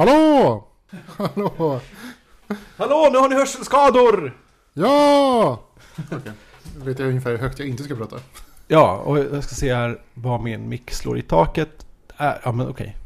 [0.00, 0.64] Hallå!
[1.06, 1.80] Hallå!
[2.76, 4.38] Hallå, nu har ni hörselskador!
[4.72, 5.62] Ja!
[6.76, 8.16] Då vet jag ungefär hur högt jag inte ska prata.
[8.68, 11.86] Ja, och jag ska se här vad min mick slår i taket.
[12.18, 12.96] Äh, ja, men okej.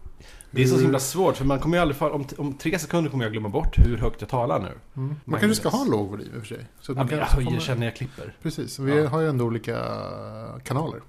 [0.51, 1.96] Det är så himla svårt, för man kommer ju aldrig...
[1.96, 4.72] För, om, om tre sekunder kommer jag glömma bort hur högt jag talar nu.
[4.96, 5.16] Mm.
[5.24, 6.66] Man kanske ska ha låg volym i och för sig.
[6.80, 8.36] Så att Ja, man jag höjer när jag klipper.
[8.42, 9.08] Precis, vi Ja.
[9.08, 9.79] har ju ändå olika
[10.64, 11.00] kanaler.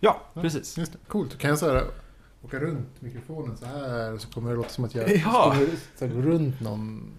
[0.00, 0.40] Ja, Ja.
[0.42, 0.78] precis.
[0.78, 0.98] Just det.
[1.08, 1.84] Coolt, kan jag här
[2.42, 5.56] åka runt mikrofonen så här så kommer det låta som att jag Ja.
[5.96, 7.12] så här, gå runt någon.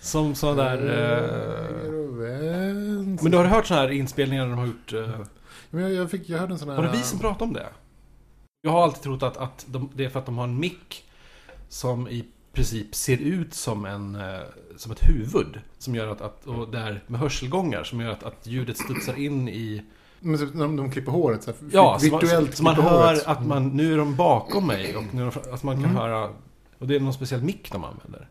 [0.00, 0.78] Som sådana där...
[0.78, 1.82] Eh...
[3.22, 4.92] Men du har hört sådana här inspelningar de har gjort?
[4.92, 5.20] Eh...
[5.70, 6.76] Men jag, jag, fick, jag hörde en sån här...
[6.76, 7.66] Var det vi som pratade om det?
[8.62, 11.04] Jag har alltid trott att, att de, det är för att de har en mick
[11.68, 14.40] som i princip ser ut som, en, eh,
[14.76, 15.60] som ett huvud.
[15.78, 19.48] Som gör att, att och där med hörselgångar som gör att, att ljudet studsar in
[19.48, 19.82] i...
[20.24, 23.06] Men så, de, de klipper håret så här, Ja, så man, virtuellt så man hör
[23.06, 23.26] håret.
[23.26, 25.96] att man, nu är de bakom mig och nu att man kan Mm.
[25.96, 26.28] höra...
[26.78, 28.28] Och det är någon speciell mick de använder.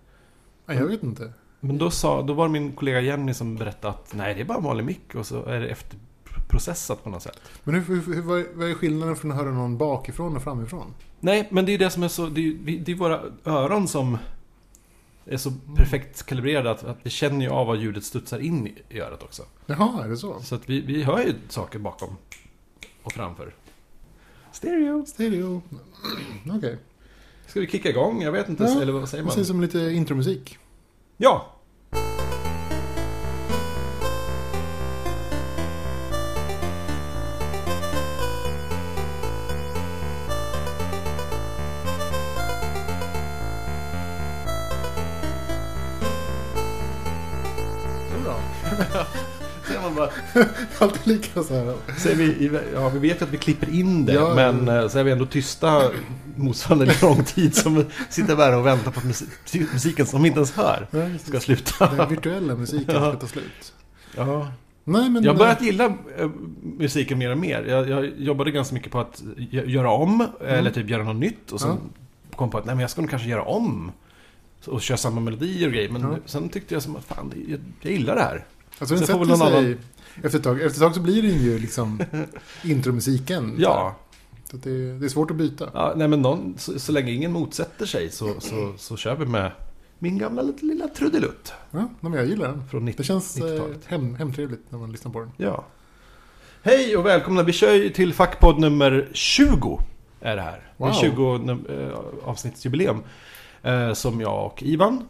[0.65, 1.33] Nej, jag vet inte.
[1.59, 4.45] Men då, sa, då var det min kollega Jenny som berättade att nej, det är
[4.45, 7.39] bara en vanlig mick och så är det efterprocessat på något sätt.
[7.63, 8.21] Men hur, hur, hur,
[8.55, 10.93] vad är- skillnaden från att höra någon bakifrån och framifrån?
[11.19, 12.25] Nej, men det är det som är så...
[12.25, 14.17] Det är, det är våra öron som
[15.25, 18.99] är så perfekt kalibrerade att, att vi känner ju av vad ljudet studsar in i,
[18.99, 19.43] örat också.
[19.65, 20.39] Jaha, är det så?
[20.41, 22.17] Så att vi, vi hör ju saker bakom
[23.03, 23.53] och framför.
[24.51, 25.05] Stereo.
[25.05, 25.61] Stereo.
[26.57, 26.77] Okej.
[27.47, 28.21] Ska vi kicka igång?
[28.21, 29.31] Jag vet inte, Ja, eller vad säger man?
[29.31, 30.57] Precis som lite intromusik.
[31.17, 31.52] Ja!
[50.83, 51.73] Alltid lika så här.
[51.97, 54.33] säger vi, ja, vi vet ju att vi klipper in det, Ja.
[54.35, 55.81] men eh, så är vi ändå tysta
[56.35, 59.29] motsvarande lång tid som sitter där och väntar på att musik,
[59.73, 61.95] musiken som vi inte ens hör Ja, ska sluta.
[61.95, 63.09] Den virtuella musiken Ja.
[63.11, 63.73] ska ta slut.
[64.15, 64.47] Ja.
[64.83, 65.23] Nej, men...
[65.23, 65.85] Jag har börjat gilla
[66.17, 66.29] eh,
[66.61, 67.63] musiken mer och mer.
[67.63, 71.51] Jag, jag jobbade ganska mycket på att gö- göra om, eller typ göra något nytt.
[71.51, 71.77] Och sen
[72.35, 73.91] kom på att nej, men jag ska nog kanske göra om.
[74.61, 75.89] Så- Och köra samma melodier och grejer.
[75.89, 76.15] Men Ja.
[76.25, 78.45] sen tyckte jag som att fan, jag, jag gillar det här.
[78.79, 79.77] Alltså den Sen får sätter sig...
[80.23, 82.01] Efter ett, tag, efter ett tag så blir den ju liksom
[82.63, 83.55] intromusiken.
[83.57, 83.95] Ja,
[84.51, 85.69] Så det, det är svårt att byta.
[85.73, 89.25] ja nej men någon, så, så länge ingen motsätter sig så, så, så kör vi
[89.25, 89.51] med
[89.99, 92.67] min gamla lilla trudelutt Ja, men jag gillar den.
[92.69, 93.85] från 90, Det känns eh, 90-talet.
[93.85, 95.31] hem, hemtrevligt när man lyssnar på den.
[95.37, 95.65] Ja.
[96.63, 99.79] Hej och välkomna, vi kör ju till fackpodd nummer 20.
[100.21, 100.51] Är det här.
[100.77, 100.89] Det Wow.
[100.89, 101.97] är 20 num- eh,
[102.29, 103.03] avsnittsjubileum.
[103.63, 105.03] Eh, som jag och Ivan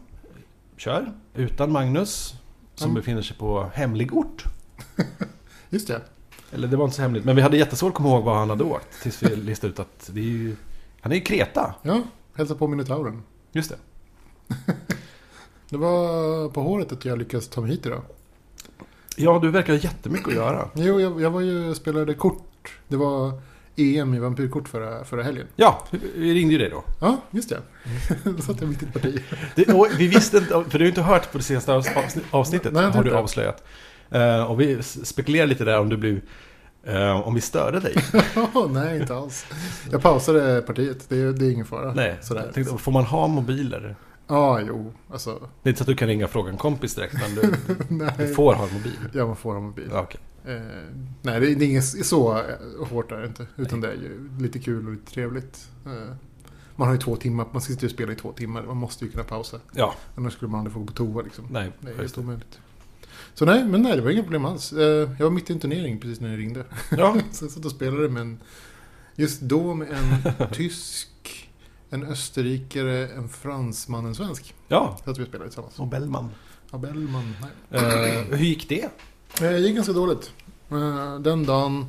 [0.76, 1.12] kör.
[1.34, 2.34] Utan Magnus.
[2.74, 2.94] Som Mm.
[3.00, 4.44] befinner sig på hemlig ort.
[5.70, 6.00] Just det.
[6.52, 7.24] Eller det var inte så hemligt.
[7.24, 9.02] Men vi hade jättesvårt att komma ihåg var han hade åkt.
[9.02, 10.56] Tills vi listade ut att det är ju...
[11.00, 11.74] Han är ju Kreta.
[11.82, 12.02] Ja,
[12.36, 13.22] hälsa på Minotauren.
[13.52, 13.76] Just det.
[15.68, 18.02] Det var på håret att jag lyckades ta mig hit idag.
[19.16, 20.68] Ja, du verkar ha jättemycket att göra.
[20.74, 22.78] Jo, jag, jag var ju spelade kort.
[22.88, 23.40] Det var
[23.76, 25.46] EM i vampyrkort förra, förra helgen.
[25.56, 26.84] Ja, vi ringde ju dig då.
[27.00, 27.58] Ja, just det.
[28.36, 29.20] Då satt jag mitt i ett parti.
[29.54, 29.66] Det,
[29.98, 32.84] vi visste inte, för du har ju inte hört på det senaste avsni- avsnittet, Nej,
[32.90, 33.64] har du avslöjat.
[34.10, 36.20] Eh, och vi s- spekulerade lite där om du blev,
[36.84, 37.94] eh, om vi störde dig.
[38.34, 39.46] Ja, nej, inte alls.
[39.92, 41.06] Jag pausade partiet.
[41.08, 41.94] Det är, det är ingen fara.
[41.94, 42.50] Nej, Sådär.
[42.54, 43.96] tänkte, får man ha mobiler?
[44.26, 44.92] Ja, jo.
[45.10, 47.34] Alltså, Det är inte så att du kan ringa och fråga en kompis direkt, men
[47.34, 47.40] du,
[47.88, 48.34] du nej.
[48.34, 48.98] får ha en mobil.
[49.12, 49.88] Ja, man får ha mobil.
[49.92, 50.20] Ja, okej.
[50.46, 50.60] Eh,
[51.22, 53.46] nej, det är, det är inget så eh, hårt är det inte.
[53.56, 55.68] Utan det är ju lite kul och lite trevligt.
[55.86, 56.14] Eh,
[56.76, 57.46] man har ju två timmar.
[57.52, 58.62] Man sitter ju och spelar i två timmar.
[58.62, 59.56] Man måste ju kunna pausa.
[59.72, 61.44] Ja, Annars skulle man aldrig få gå på toa liksom.
[61.50, 61.72] nej.
[61.80, 62.22] Det är helt det.
[63.34, 64.72] Så nej, men nej, det var inga problem alls.
[64.72, 66.64] Eh, jag var mitt i en turnering precis när jag ringde.
[66.90, 68.38] Ja, Så jag satt och spelade med en...
[69.16, 71.50] Just då med en tysk,
[71.90, 74.54] en österrikare, en fransman, en svensk.
[74.68, 74.98] ja.
[75.04, 75.78] Så att vi spelade tillsammans.
[75.78, 76.30] Och Bellman.
[76.72, 77.34] Ja, Bellman.
[77.70, 77.80] Nej.
[78.18, 78.82] Eh, hur gick det?
[78.82, 78.90] Eh,
[79.50, 80.32] Det gick ganska dåligt.
[81.20, 81.86] Den dagen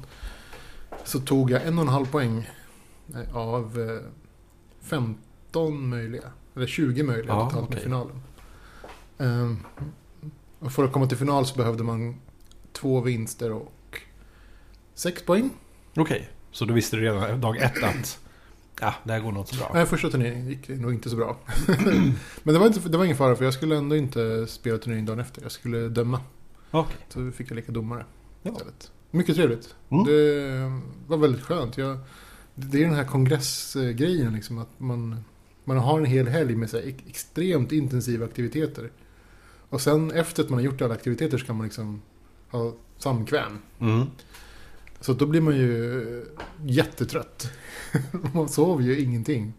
[1.03, 2.49] så tog jag en och en halv poäng
[3.33, 4.11] av eh,
[4.81, 6.23] 15 möjliga.
[6.55, 7.83] Eller 20 möjliga Ja, totalt med okej.
[7.83, 8.21] finalen.
[10.59, 12.15] Och för att komma till final så behövde man
[12.73, 13.99] två vinster och
[14.93, 15.49] sex poäng.
[15.95, 18.19] Okej, så då visste du redan dag ett att
[18.81, 19.71] ja, det här går nog inte så bra.
[19.73, 21.37] Nej, första turneringen gick det nog inte så bra.
[22.43, 25.05] Men det var, inte, det var ingen fara för jag skulle ändå inte spela turneringen
[25.05, 25.41] dagen efter.
[25.41, 26.21] Jag skulle döma.
[26.71, 26.95] Okej.
[27.09, 28.05] Så fick jag leka domare
[28.43, 28.51] Ja.
[28.51, 28.91] istället.
[29.11, 29.75] Mycket trevligt.
[29.89, 30.03] Mm.
[30.05, 31.77] Det var väldigt skönt.
[31.77, 31.97] Jag,
[32.55, 34.57] det är den här kongressgrejen liksom.
[34.57, 35.23] Att man,
[35.63, 38.91] man har en hel helg med så här, ex- extremt intensiva aktiviteter.
[39.69, 42.01] Och sen efter att man har gjort alla aktiviteter så kan man liksom
[42.49, 43.57] ha samkväm.
[43.79, 44.05] Mm.
[44.99, 46.25] Så då blir man ju
[46.65, 47.51] jättetrött.
[48.33, 49.53] man sover ju ingenting.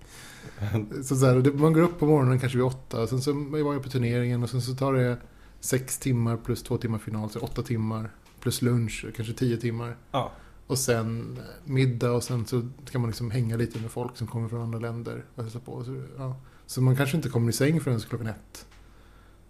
[1.05, 3.06] Så, så här, man går upp på morgonen kanske vid åtta.
[3.06, 5.17] Sen så var jag på turneringen och sen så tar det
[5.61, 7.31] sex timmar plus två timmar final.
[7.31, 8.11] Så åtta timmar.
[8.41, 9.97] Plus lunch, kanske tio timmar.
[10.11, 10.32] Ja.
[10.67, 14.49] Och sen middag och sen så kan man liksom hänga lite med folk som kommer
[14.49, 15.85] från andra länder och hälsa på.
[15.85, 16.37] Så, ja.
[16.67, 18.67] så man kanske inte kommer i säng förrän klockan ett.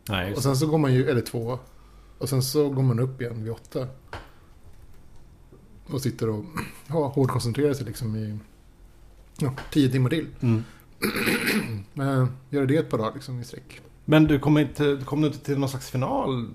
[0.09, 1.59] Nej, Och sen så går man ju, eller två.
[2.19, 3.87] Och sen så går man upp igen vid åtta.
[5.87, 6.45] Och sitter och
[6.87, 8.39] ja, hårdkoncentrerar sig liksom i
[9.39, 10.27] ja, tio timmar till.
[10.41, 10.65] mm.
[11.93, 13.81] Men gör det ett par dagar liksom i sträck.
[14.05, 16.49] Men du kom, inte, kom du inte till någon slags final?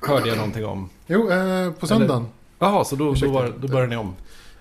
[0.00, 0.88] Hörde jag någonting om.
[1.06, 2.26] Jo, eh, på söndagen.
[2.58, 4.14] Jaha, så då, då, var, då började ni om?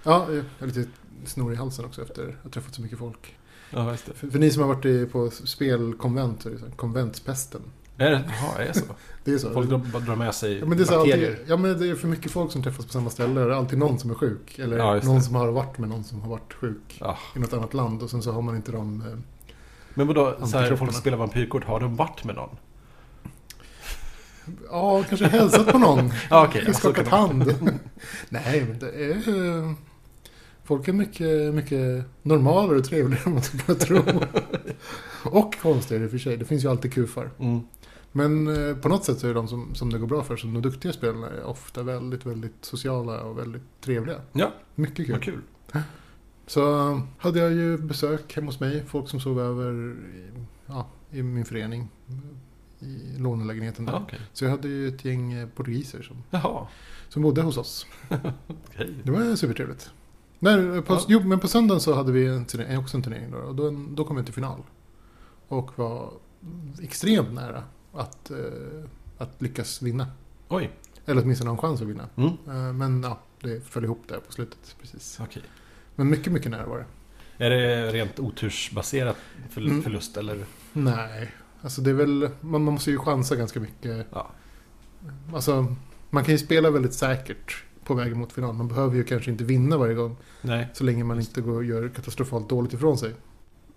[0.03, 0.85] Ja, jag är lite
[1.25, 3.35] snor i halsen också efter att ha träffat så mycket folk.
[3.69, 4.03] Ja, just.
[4.03, 7.61] För, för ni som har varit på spelkonvent, så är det så här, konventspesten.
[7.97, 8.85] Är det, jaha, är det så?
[9.23, 9.53] Det är så.
[9.53, 11.29] Folk drar, drar med sig Ja men, det är så bakterier?
[11.31, 13.39] alltid, ja men det är för mycket folk som träffas på samma ställe.
[13.41, 14.59] Det är alltid någon som är sjuk.
[14.59, 15.21] Eller Ja, någon det.
[15.21, 17.17] som har varit med någon som har varit sjuk Ja.
[17.35, 18.03] i något annat land.
[18.03, 19.01] Och sen så har man inte de...
[19.01, 19.07] eh,
[19.93, 22.49] Men vadå, så här, folk spelar vampyrkort, har de varit med någon?
[24.69, 26.11] Ja, kanske hälsat på någon.
[26.29, 27.43] Ja, så Skakat hand.
[28.29, 29.73] Nej, men det är...
[30.63, 34.01] Folk är mycket, mycket normalare och trevligare än man skulle kunna tro.
[35.23, 36.37] och konstigare i och för sig.
[36.37, 37.29] Det finns ju alltid kufar.
[37.39, 37.59] Mm.
[38.15, 40.53] Men eh, på något sätt så är de som, som det går bra för, som
[40.53, 44.21] de duktiga spelarna, är ofta väldigt, väldigt sociala och väldigt trevliga.
[44.31, 45.19] Ja, Mycket kul.
[45.21, 45.41] kul.
[46.47, 48.83] Så eh, hade jag ju besök hemma hos mig.
[48.87, 50.31] Folk som sov över i,
[50.65, 51.89] ja, i min förening.
[52.79, 53.93] I lånelägenheten där.
[53.93, 54.19] Ja, okej.
[54.33, 56.67] Så jag hade ju ett gäng eh, portugiser som, Jaha,
[57.09, 57.85] som bodde hos oss.
[58.47, 58.93] okej.
[59.03, 59.91] Det var supertrevligt.
[60.39, 61.01] Nej, på, Ja.
[61.07, 63.37] Jo, men på söndagen så hade vi en turnering, också en turnering då.
[63.37, 64.61] Och då, då kom jag till final.
[65.47, 66.13] Och var
[66.81, 67.63] extremt nära
[67.93, 68.37] att, eh,
[69.17, 70.07] att lyckas vinna.
[70.49, 70.71] Oj,
[71.05, 72.09] Eller åtminstone ha en chans att vinna.
[72.15, 72.29] mm.
[72.47, 74.75] Eh, men ja, det föll ihop där på slutet.
[74.81, 75.19] Precis.
[75.23, 75.43] okej.
[75.95, 76.85] Men mycket, mycket nära var det.
[77.45, 79.17] Är det rent otursbaserat
[79.57, 79.81] Mm.
[79.81, 80.45] förlust eller?
[80.73, 81.31] Nej,
[81.61, 84.07] alltså det är väl, man, måste ju chansa ganska mycket.
[84.11, 84.31] Ja.
[85.33, 85.75] Alltså,
[86.09, 88.53] man kan ju spela väldigt säkert på vägen mot final.
[88.53, 90.17] Man behöver ju kanske inte vinna varje gång.
[90.41, 90.67] Nej.
[90.73, 93.13] Så länge man inte går gör katastrofalt dåligt ifrån sig.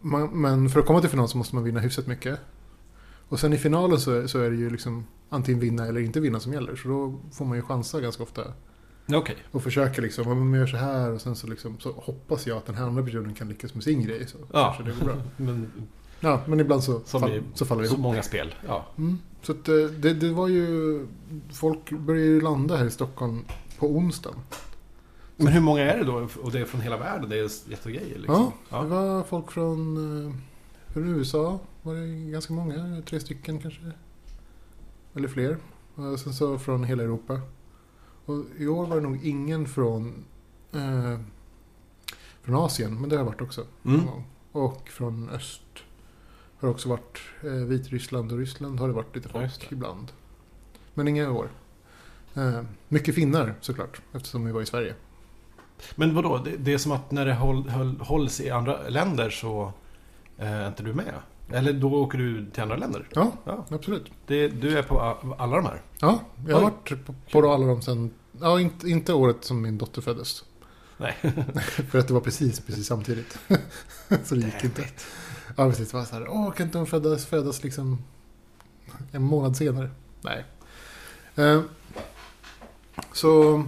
[0.00, 2.38] Man, men för att komma till final så måste man vinna hyfsat mycket.
[3.28, 6.20] Och sen i finalen så är, så är det ju liksom antingen vinna eller inte
[6.20, 6.76] vinna som gäller.
[6.76, 8.43] Så då får man ju chansa ganska ofta.
[9.14, 9.37] Okej.
[9.52, 12.56] Och försöka liksom, om man gör så här och sen så, liksom, så hoppas jag
[12.56, 14.26] att den här andra personen kan lyckas med sin grej.
[14.26, 14.75] Så Ja.
[14.76, 15.23] kanske det går bra.
[15.37, 15.70] Men
[16.20, 18.02] Ja, men ibland så, fall, i- så faller det så ihop.
[18.02, 18.55] många spel.
[18.67, 18.87] Ja.
[18.99, 19.19] Mm.
[19.43, 21.06] Så att, eh, det, det var ju...
[21.52, 23.44] Folk började ju landa här i Stockholm
[23.78, 24.38] på onsdagen.
[25.37, 26.28] Men hur många är det då?
[26.43, 27.28] Och det är från hela världen?
[27.31, 28.52] Det är jättegrejer liksom.
[28.69, 29.96] Ja, det var folk från,
[30.26, 30.32] eh,
[30.93, 31.58] från USA.
[31.86, 33.80] Var det ganska många, tre stycken kanske.
[35.14, 35.56] Eller fler.
[35.94, 37.40] Och sen så från hela Europa.
[38.24, 40.24] Och i år var det nog ingen från,
[40.72, 41.20] eh,
[42.42, 43.66] från Asien, men det har varit också.
[43.84, 44.00] Mm.
[44.52, 45.62] Och från öst.
[46.58, 49.74] Har också varit eh, Vitryssland och Ryssland har det varit lite Ja, folk det.
[49.74, 50.12] ibland.
[50.94, 51.48] Men inga år.
[52.34, 54.94] Eh, mycket finnar såklart, eftersom vi var i Sverige.
[55.94, 56.38] Men vadå?
[56.38, 59.72] Det, det är som att när det håll, håll, hålls i andra länder så
[60.38, 61.14] eh, är inte du med?
[61.48, 63.08] Eller då åker du till andra länder?
[63.14, 63.64] Ja, Ja.
[63.70, 64.10] absolut.
[64.26, 65.00] Det, du är på
[65.38, 65.82] alla de här?
[66.00, 66.70] Ja, jag har Oj.
[66.88, 68.10] varit på, på alla dem sen...
[68.40, 70.44] Ja, inte, inte året som min dotter föddes.
[70.96, 71.12] Nej.
[71.90, 73.38] För att det var precis, precis samtidigt.
[74.25, 74.84] så det gick inte.
[75.56, 75.90] Ja, precis.
[75.90, 77.99] Det var så här, åh, kan inte hon födas, födas liksom
[79.12, 79.90] en månad senare?
[80.20, 80.44] Nej.
[81.37, 81.61] Eh,
[83.12, 83.62] så,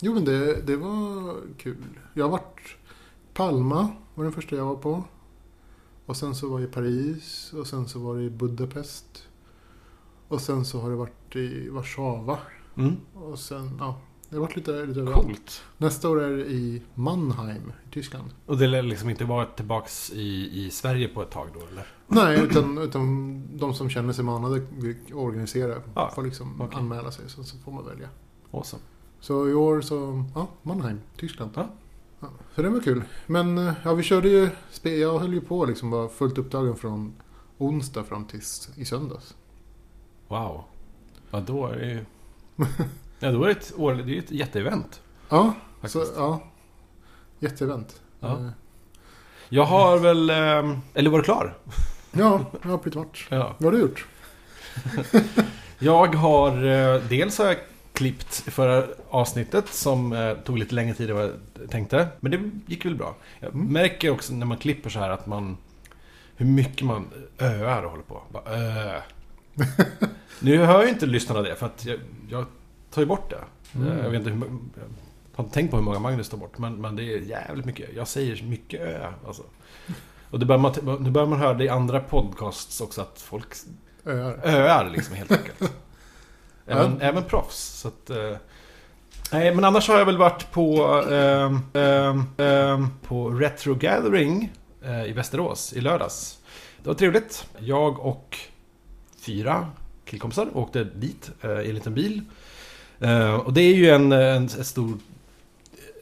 [0.00, 1.76] jo men det, det var kul.
[2.14, 2.60] Jag har varit,
[3.34, 5.04] Palma var den första jag var på.
[6.06, 9.28] Och sen så var i Paris och sen så var det i Budapest.
[10.28, 12.38] Och sen så har det varit i Warszawa.
[12.76, 12.96] Mm.
[13.14, 15.26] Och sen, ja, det har varit lite, lite överallt.
[15.26, 15.62] Coolt.
[15.78, 18.30] Nästa år är det i Mannheim i Tyskland.
[18.46, 21.86] Och det lär liksom inte vara tillbaks i, i Sverige på ett tag då eller?
[22.08, 25.82] Nej, utan, utan de som känner sig manade vill organisera.
[25.94, 26.78] Ja, får liksom okej.
[26.78, 28.08] anmäla sig, så, så får man välja.
[28.50, 28.82] Awesome.
[29.20, 31.50] Så i år så, ja, Mannheim, Tyskland.
[31.54, 31.68] Ja.
[32.54, 33.02] Så det var kul.
[33.26, 34.50] Men eh, ja, vi körde ju,
[34.82, 37.14] jag höll ju på liksom var fullt upptagen från
[37.58, 39.34] onsdag fram tills i söndags.
[40.28, 40.64] Wow.
[41.30, 42.04] Ja, då är det ju...
[43.18, 45.00] Ja, då är det ett, år, det är ett jätteevent.
[45.28, 45.54] Ja,
[45.84, 46.40] så ja.
[47.38, 48.00] Jätteevent.
[48.20, 48.28] Ja.
[48.38, 48.48] Eh,
[49.48, 50.30] Jag har väl...
[50.30, 51.58] ehm, Eller var du klar?
[52.12, 53.26] ja, ja, lite vart.
[53.30, 53.54] Ja.
[53.58, 54.06] Vad har du gjort?
[55.78, 56.64] Jag har...
[56.96, 57.56] eh, Dels har jag
[57.96, 62.08] klippt förra avsnittet som eh, tog lite längre tid än vad jag tänkte.
[62.20, 63.14] Men det gick väl bra.
[63.40, 63.66] Jag Mm.
[63.72, 65.56] märker också när man klipper så här att man...
[66.36, 67.06] Hur mycket man
[67.38, 68.22] öar och håller på.
[68.32, 69.00] Bara, ö.
[70.40, 71.98] nu hör ju inte lyssnarna det för att jag,
[72.30, 72.46] jag
[72.90, 73.44] tar ju bort det.
[73.78, 73.98] Mm.
[73.98, 74.40] Jag vet inte hur...
[74.40, 76.58] Jag har inte tänkt på hur många Magnus tar bort.
[76.58, 77.90] Men, men det är jävligt mycket.
[77.96, 79.12] Jag säger mycket ö.
[79.26, 79.42] Alltså.
[79.42, 83.20] Och Och det börjar man, nu börjar man höra det i andra podcasts också att
[83.20, 83.46] folk
[84.06, 84.40] Öar.
[84.44, 85.72] öar liksom helt enkelt.
[86.66, 87.56] även, även proffs.
[87.56, 88.36] Så att, eh,
[89.32, 91.60] nej, men annars har jag väl varit på, ehm,
[92.38, 94.52] ehm, på Retro Gathering
[94.84, 96.38] eh, i Västerås i lördags.
[96.82, 97.46] Det var trevligt.
[97.58, 98.38] Jag och
[99.18, 99.70] fyra
[100.04, 102.22] killkompisar åkte dit eh, i en liten bil.
[103.00, 104.98] Eh, och det är ju en, en, ett stort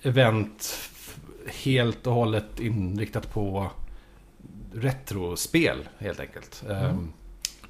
[0.02, 0.75] event
[1.47, 3.71] helt och hållet inriktat på
[4.75, 6.62] retrospel helt enkelt.
[6.68, 6.85] Mm.
[6.85, 7.12] Ehm,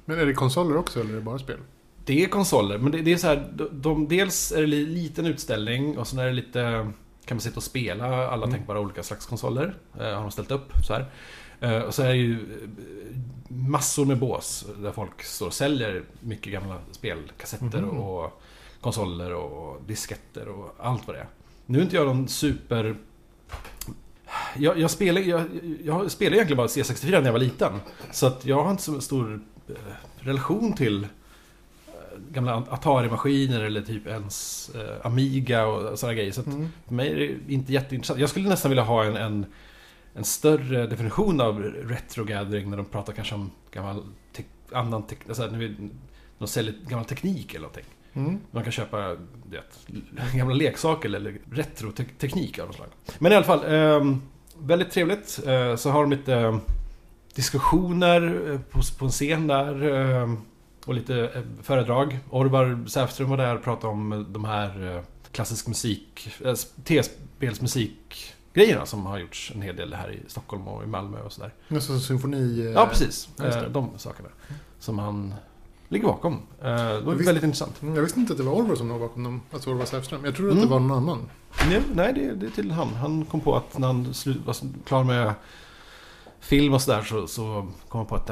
[0.05, 1.57] Men är det konsoler också eller är det bara spel?
[2.05, 4.69] Det är konsoler, men det, det är så här, de, de, dels är det en
[4.93, 6.91] liten utställning och sen är det lite,
[7.25, 8.51] kan man sitta och spela alla Mm.
[8.51, 9.75] tänkbara olika slags konsoler.
[9.99, 11.05] Eh, har de ställt upp så här.
[11.59, 12.69] Eh, och så är det ju eh,
[13.47, 17.89] massor med bås där folk står och säljer mycket gamla spelkassetter Mhm.
[17.99, 18.41] och
[18.81, 21.27] konsoler och disketter och allt vad det är.
[21.65, 22.95] Nu är inte jag någon super...
[24.57, 25.41] Jag, jag, spelar, jag,
[25.83, 27.73] jag spelade egentligen bara C64 när jag var liten.
[28.11, 29.73] Så att jag har inte så stor eh,
[30.19, 31.07] relation till
[32.35, 36.31] gamla Atari-maskiner eller typ ens eh, Amiga och sådana grejer.
[36.31, 36.67] Så Mm.
[36.87, 38.19] för mig är det inte jätteintressant.
[38.19, 39.45] Jag skulle nästan vilja ha en, en,
[40.13, 45.45] en större definition av retro-gathering när de pratar kanske om gammal te- annan tek- alltså
[45.47, 45.75] när
[46.37, 47.85] de säljer gammal teknik eller någonting.
[48.13, 48.39] Mm.
[48.51, 49.15] Man kan köpa
[49.45, 49.63] det,
[50.37, 52.87] gamla leksaker eller retroteknik av något slag.
[53.19, 54.15] Men i alla fall, eh,
[54.59, 55.39] väldigt trevligt.
[55.47, 56.59] Eh, så har de lite
[57.35, 59.83] diskussioner eh, på, på en scen där.
[60.85, 62.19] Och lite eh, föredrag.
[62.29, 65.01] Orvar Säfström var där och pratade om de här eh,
[65.31, 70.87] klassisk musik, eh, T-spelsmusikgrejerna som har gjorts en hel del här i Stockholm och i
[70.87, 71.53] Malmö och sådär.
[71.67, 72.71] Nästan symfoni...
[72.75, 73.29] Ja, precis.
[73.69, 74.29] de sakerna.
[74.79, 75.33] Som han
[75.89, 76.39] ligger bakom.
[76.61, 77.81] Det var visst- väldigt intressant.
[77.81, 79.41] Mm, Jag visste inte att det var Orvar som låg bakom dem.
[79.51, 80.25] Alltså Orvar Säfström.
[80.25, 80.67] Jag trodde att Mm.
[80.69, 81.29] det var någon annan.
[81.69, 82.93] Nej, nej det, det är till han.
[82.93, 84.03] Han kom på att när han
[84.45, 85.33] var klar med
[86.39, 88.29] film och sådär så, så kom han på att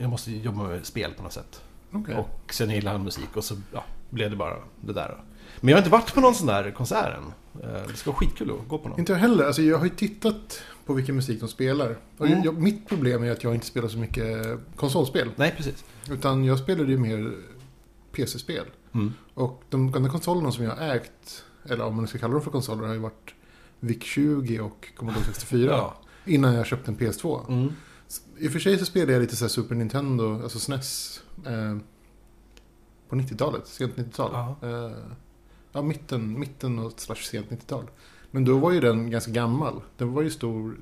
[0.00, 1.60] jag måste jobba med spel på något sätt.
[2.00, 2.14] Okej.
[2.16, 5.20] Och sen gillade han musik och så ja, blev det bara det där.
[5.60, 7.32] Men jag har inte varit på någon sån där konsert än.
[7.62, 8.98] Eh, Det ska vara skitkul att gå på någon.
[8.98, 9.44] Inte jag heller.
[9.44, 11.96] Alltså jag har ju tittat på vilken musik de spelar.
[12.18, 12.42] Och Mm.
[12.44, 15.30] jag, mitt problem är att jag inte spelar så mycket konsolspel.
[15.36, 15.84] Nej, precis.
[16.10, 17.32] Utan jag spelade ju mer
[18.12, 18.64] PC-spel.
[18.94, 19.12] Mm.
[19.34, 22.50] Och de gamla konsolerna som jag har ägt, eller om man ska kalla dem för
[22.50, 23.34] konsoler, har ju varit
[23.80, 25.70] VIC-20 och Commodore 64.
[25.70, 25.94] Ja.
[26.24, 27.48] Innan jag köpte en PS2.
[27.48, 27.72] Mm.
[28.38, 31.20] I och för sig så spelade jag lite så Super Nintendo, alltså SNES.
[31.46, 31.76] Eh,
[33.08, 34.30] på 90-talet, sent 90-tal.
[34.32, 34.56] Ja.
[34.68, 34.96] Eh,
[35.72, 37.84] ja, mitten, mitten och slash sent 90-tal.
[38.30, 39.80] Men då var ju den ganska gammal.
[39.96, 40.76] Den var ju stor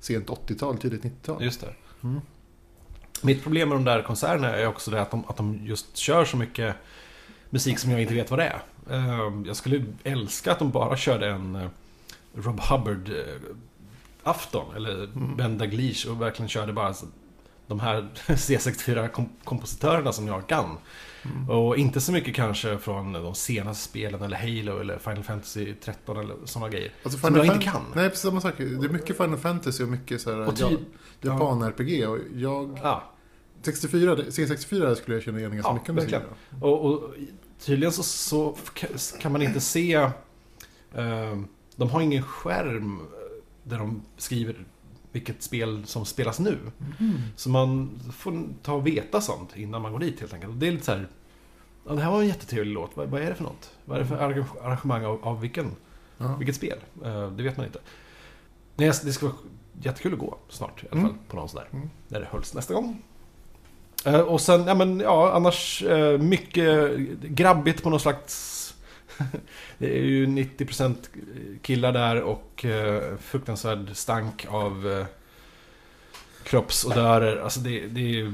[0.00, 1.44] sent 80-tal, tidigt 90-tal.
[1.44, 1.74] Just det.
[2.02, 2.20] Mm.
[3.22, 6.24] Mitt problem med de där konserterna är också det att de, att de just kör
[6.24, 6.76] så mycket
[7.50, 8.62] musik som jag inte vet vad det är.
[8.90, 11.68] Eh, Jag skulle älska att de bara körde en eh,
[12.34, 12.60] Rob
[14.26, 15.36] Hubbard-afton, eller Mm.
[15.36, 17.06] Ben Daglish, och verkligen körde bara så-
[17.66, 20.76] de här C64-kompositörerna som jag kan.
[21.24, 21.50] Mm.
[21.50, 26.16] Och inte så mycket kanske från de senaste spelen, eller Halo, eller Final Fantasy 13
[26.16, 26.92] eller sådana grejer.
[27.02, 27.82] Alltså Som jag inte kan.
[27.94, 28.54] Nej, precis samma sak.
[28.58, 30.80] Det är mycket Final Fantasy och mycket så här, Och typ,
[31.20, 32.06] Japan-RPG.
[32.08, 33.12] Och jag, ja,
[33.62, 36.12] 64, C64 skulle jag känna igen ganska Ja, mycket musik.
[36.12, 36.34] verkligen.
[36.62, 37.14] Och, och
[37.64, 38.56] tydligen så, så
[39.20, 39.94] kan man inte se...
[40.94, 41.36] Eh,
[41.76, 43.00] de har ingen skärm
[43.68, 44.56] där de skriver
[45.12, 46.58] vilket spel som spelas nu.
[47.00, 47.14] Mm.
[47.36, 50.52] Så man får ta och veta sånt innan man går dit helt enkelt.
[50.52, 51.08] Och det är lite så här...
[51.88, 52.90] Ja, det här var en jättetrevlig låt.
[52.96, 53.70] Vad, vad är det för något?
[53.84, 55.70] Vad är det för arrange- arrangemang av, av vilken,
[56.18, 56.36] Ja.
[56.36, 56.78] vilket spel?
[57.04, 57.78] Eh, det vet man inte.
[58.76, 59.36] Nej, det ska vara
[59.82, 61.10] jättekul att gå snart i alla Mm.
[61.12, 61.18] fall.
[61.28, 61.68] På någon sån där.
[61.78, 61.90] Mm.
[62.08, 63.02] När det hölls nästa gång.
[64.04, 68.55] Eh, och sen, ja men ja, annars eh, mycket grabbigt på något slags...
[69.78, 70.96] det är ju 90%
[71.62, 75.06] killar där och eh, fruktansvärd stank av eh,
[76.44, 77.36] kroppsodörer.
[77.36, 78.32] Alltså det, det är ju...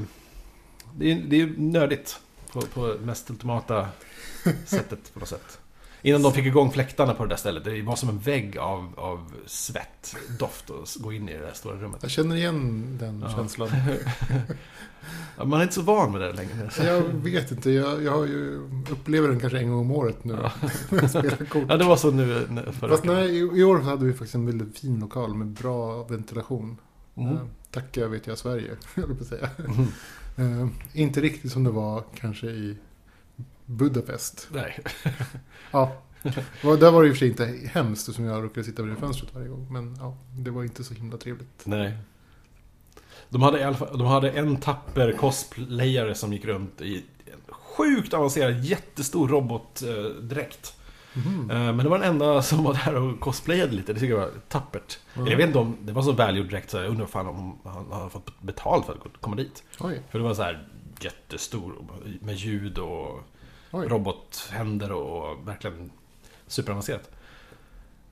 [0.97, 2.21] Det är, det är nördigt.
[2.53, 3.89] På, på mest ultimata
[4.67, 5.62] sättet på något sätt.
[6.03, 7.65] Innan de fick igång fläktarna på det där stället.
[7.65, 11.53] Det var som en vägg av, av svett, doft att gå in i det där
[11.53, 11.99] stora rummet.
[12.03, 13.37] Jag känner igen den Ja.
[13.37, 13.69] känslan.
[15.45, 16.71] Man är inte så van med det längre.
[16.85, 20.39] Jag vet inte, jag, jag har ju, upplever den kanske en gång om året nu.
[20.43, 20.69] Ja.
[21.09, 21.65] spelar kort.
[21.69, 22.47] Ja, det var så nu
[22.81, 26.05] förra Fast nej, i, i år hade vi faktiskt en väldigt fin lokal med bra
[26.05, 26.77] ventilation.
[27.17, 27.33] Mm.
[27.33, 29.49] Eh, Tacka vet jag Sverige, jag på säga.
[29.59, 30.63] Mm.
[30.63, 32.77] Eh, inte riktigt som det var kanske i
[33.67, 34.49] Budapest.
[34.53, 34.79] Nej.
[35.71, 35.93] Ja,
[36.63, 39.35] där var det i och för sig inte hemskt som jag råkade sitta vid fönstret
[39.35, 39.67] varje gång.
[39.71, 41.63] Men ja, det var inte så himla trevligt.
[41.65, 41.97] Nej.
[43.29, 47.55] De hade, i alla fall, de hade en tapper cosplayare som gick runt i en
[47.55, 50.77] sjukt avancerad, jättestor robotdräkt.
[51.15, 53.93] Eh, Men det var den enda som var där och cosplayade lite.
[53.93, 54.99] Det tycker jag var tappert.
[55.15, 55.29] Ja.
[55.29, 57.87] Jag vet inte om det var så välgjord direkt så jag undrar fan om han
[57.93, 59.63] har fått betalt för att komma dit.
[59.81, 60.69] Oj, För det var så här
[61.01, 61.75] jättestor
[62.21, 63.21] med ljud och
[63.73, 63.89] oj.
[63.89, 65.91] robothänder och verkligen
[66.47, 67.11] superavancerat.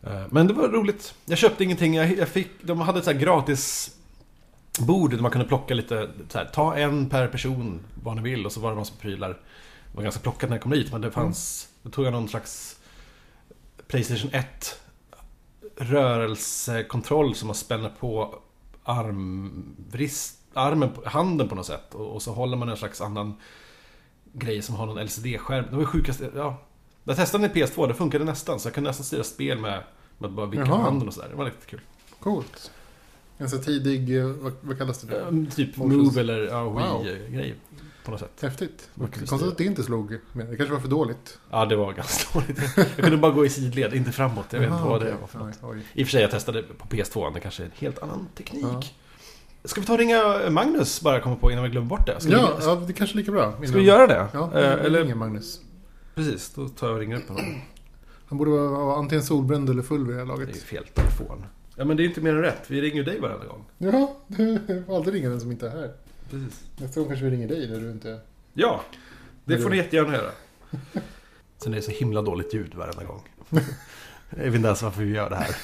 [0.03, 1.15] Eh, Men det var roligt.
[1.25, 1.95] Jag köpte ingenting.
[1.95, 3.97] Jag fick, de hade ett så här gratis
[4.79, 8.53] bord där man kunde plocka lite, här, ta en per person vad ni vill och
[8.53, 9.29] så var det massa prylar.
[9.29, 12.29] Det var ganska plockat när jag kom dit men det fanns, då tog jag någon
[12.29, 12.77] slags
[13.89, 14.81] Playstation 1
[15.77, 18.39] rörelsekontroll som man spänner på
[18.85, 23.35] armvrist, armen, handen på något sätt och, och så håller man en slags annan
[24.33, 25.65] grej som har någon LCD-skärm.
[25.65, 26.63] Det var det sjukaste, ja.
[27.05, 29.83] Jag testade den i PS2, det funkade nästan så jag kunde nästan styra spel med,
[30.19, 31.29] med bara vicka med handen och sådär.
[31.29, 31.81] Det var riktigt kul.
[32.21, 32.71] Coolt.
[33.47, 35.21] Så tidig, eh, vad, vad kallas det?
[35.21, 36.05] Um, typ Motions.
[36.05, 37.05] Move eller ja, Wow.
[37.05, 37.55] Wii-grej
[38.05, 38.43] på något sätt.
[38.43, 38.91] Häftigt.
[38.99, 40.47] Konstigt att det inte slog med.
[40.47, 41.39] Det kanske var för dåligt.
[41.51, 42.59] Ja, det var ganska dåligt.
[42.77, 44.47] Jag kunde bara gå i sidled, inte framåt.
[44.53, 45.77] Jag vet inte vad det var för något.
[45.93, 48.65] I och för sig, jag testade på PS2, det kanske är en helt annan teknik.
[48.65, 48.83] Ja.
[49.65, 52.21] Ska vi ta och ringa Magnus, bara komma på innan vi glömmer bort det?
[52.21, 53.53] Ska, Ja, vi, ja, det kanske är lika bra.
[53.67, 54.27] ska vi göra det?
[54.33, 55.61] Ja, Eh, eller eller, Magnus.
[56.15, 57.45] precis, då tar jag och ringer upp honom.
[58.27, 60.63] Han borde vara antingen solbränd eller full vid det här Det är ju laget.
[60.63, 61.45] fel telefon.
[61.77, 62.63] Ja, men det är inte mer än rätt.
[62.67, 63.65] Vi ringer ju dig varenda gång.
[63.79, 65.93] Ja, du får aldrig ringa den som inte är här.
[66.31, 66.61] Precis.
[66.77, 68.21] Nästa gång kanske vi ringer dig när du inte.
[68.53, 68.81] Ja,
[69.45, 70.31] det får ni jättegärna göra.
[71.59, 73.23] Sen är det så himla dåligt ljud varenda gång.
[74.31, 75.57] Jag vet inte ens varför vi gör det här.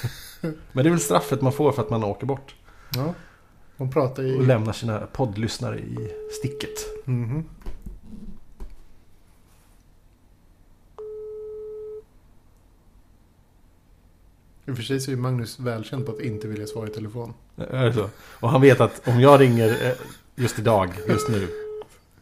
[0.71, 2.55] Men det är väl straffet man får för att man åker bort.
[2.95, 3.13] Ja.
[3.77, 4.37] De pratar i...
[4.37, 7.05] Och lämnar sina poddlyssnare i sticket.
[7.05, 7.45] Mhm.
[14.65, 17.33] I och för sig så är Magnus välkänd på att inte vilja svara i telefon.
[17.57, 18.09] Är det så?
[18.39, 19.93] Och han vet att om jag ringer eh,
[20.35, 21.47] just idag, just nu.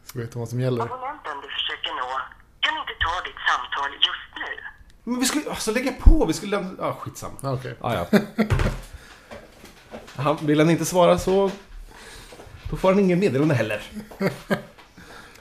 [0.04, 0.84] Så vet de vad som gäller.
[0.84, 2.20] Abonnenten du försöker nå
[2.60, 4.64] kan inte ta ditt samtal just nu.
[5.04, 6.84] Men vi skulle, alltså lägga på, vi skulle lämna...
[6.84, 7.34] Ah, skitsamma.
[7.42, 7.76] Ah, Okej.
[7.82, 8.06] Ah, ja.
[10.16, 11.52] Han, vill han inte svara så...
[12.70, 13.82] Då får han ingen meddelande heller.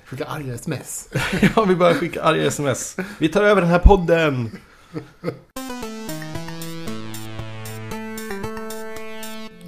[0.04, 1.08] Skicka arga sms.
[1.56, 2.96] Ja, vi bara skicka arga sms.
[3.18, 4.50] Vi tar över den här podden.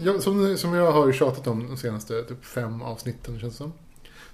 [0.03, 3.73] Ja, som, som jag har tjatat om de senaste typ fem avsnitten känns det som.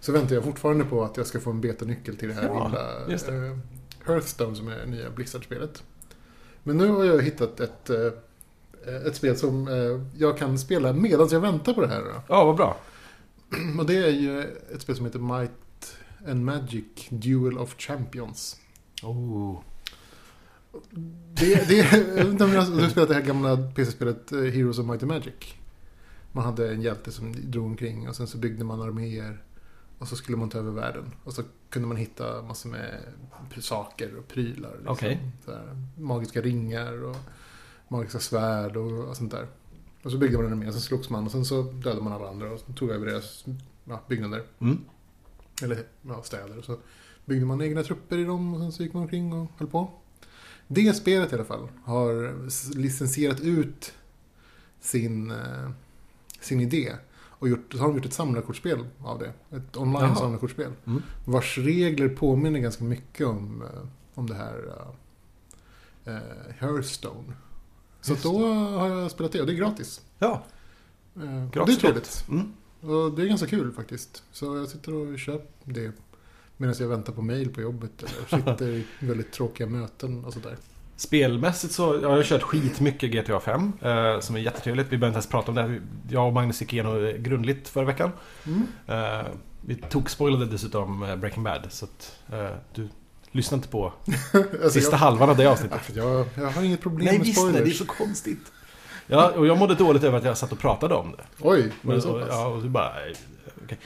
[0.00, 2.70] Så väntar jag fortfarande på att jag ska få en betanyckel till det här Ja,
[3.08, 3.14] det.
[3.14, 3.56] eh,
[4.06, 5.82] Hearthstone som är det nya Blizzard-spelet.
[6.62, 7.96] Men nu har jag hittat ett, eh,
[9.06, 12.02] ett spel som eh, jag kan spela medan jag väntar på det här.
[12.28, 12.76] Ja, vad bra.
[13.78, 14.40] Och det är ju
[14.74, 15.96] ett spel som heter Might
[16.28, 18.56] and Magic Duel of Champions.
[19.02, 19.58] Oh.
[21.34, 24.78] Det, det, jag vet inte om du har- spelat det här gamla PC-spelet eh, Heroes
[24.78, 25.34] of Might and Magic.
[26.32, 29.42] Man hade en hjälte som drog omkring och sen så byggde man arméer.
[29.98, 31.14] Och så skulle man ta över världen.
[31.24, 32.98] Och så kunde man hitta massor med
[33.60, 34.76] saker och prylar.
[34.78, 34.96] Liksom.
[35.44, 37.16] Så här, magiska ringar och
[37.92, 39.46] magiska svärd och, och sånt där.
[40.02, 42.28] Och så byggde man en armé så slogs man och sen så dödade man alla
[42.28, 43.44] andra och tog över deras
[43.84, 44.42] ja, byggnader.
[44.58, 44.78] Mm.
[45.62, 46.58] Eller ja, städer.
[46.58, 46.78] Och så
[47.24, 49.90] byggde man egna trupper i dem och sen så gick man omkring och höll på.
[50.68, 52.34] Det spelet i alla fall har
[52.76, 53.92] licensierat ut
[54.80, 55.70] sin, eh,
[56.40, 56.92] sin idé.
[57.14, 59.56] Och gjort, så har de gjort ett samlarkortspel av det.
[59.56, 60.14] Ett online Jaha.
[60.14, 60.72] samlarkortspel.
[60.86, 61.02] Mm.
[61.24, 64.74] Vars regler påminner ganska mycket om, eh, om det här
[66.04, 67.32] eh, Hearthstone.
[68.02, 70.00] Så då har jag spelat det och det är gratis.
[70.18, 70.42] Ja,
[71.16, 72.24] Eh, Gratis det är trevligt.
[72.28, 72.52] Mm.
[72.80, 74.22] Och det är ganska kul faktiskt.
[74.32, 75.92] Så jag sitter och kör det
[76.56, 78.02] medan jag väntar på mail på jobbet.
[78.02, 80.56] Eller sitter i väldigt tråkiga möten och sådär.
[80.96, 84.86] Spelmässigt så jag har jag kört skitmycket GTA 5 eh, Som är jättetrevligt.
[84.86, 85.80] Vi behöver inte ens prata om det.
[86.14, 88.10] Jag och Magnus gick igenom det grundligt förra veckan.
[88.46, 88.66] Mm.
[88.86, 89.26] Eh,
[89.60, 91.66] vi tog spoilade dessutom eh, Breaking Bad.
[91.70, 92.88] Så att eh, du
[93.32, 93.92] lyssnar inte på
[94.32, 95.80] Alltså, sista jag, halvan av det avsnittet.
[95.94, 97.78] jag, jag har inget problem Nej med visst, nej, det är spoilers.
[97.78, 98.52] så konstigt.
[99.06, 101.24] Ja, och jag mådde dåligt över att jag satt och pratade om det.
[101.40, 102.28] Oj, var Men, det så pass?
[102.30, 103.06] ja, och du bara...
[103.06, 103.16] eh,
[103.64, 103.78] okej.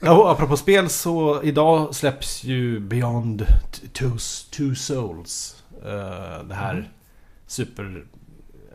[0.00, 3.46] Ja, och apropå spel så idag släpps ju Beyond
[3.92, 4.18] Two,
[4.50, 5.62] Two Souls.
[5.84, 6.84] eh, det här Mm.
[7.46, 8.04] super...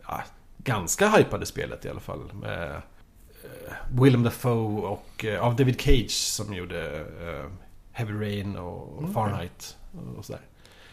[0.06, 0.22] Ja,
[0.58, 2.30] ganska hypade spelet i alla fall.
[2.32, 7.04] Med uh, Willem Dafoe och uh, av David Cage som gjorde
[8.00, 9.12] Heavy Rain och Mm.
[9.14, 9.76] Fahrenheit
[10.18, 10.40] och, sådär.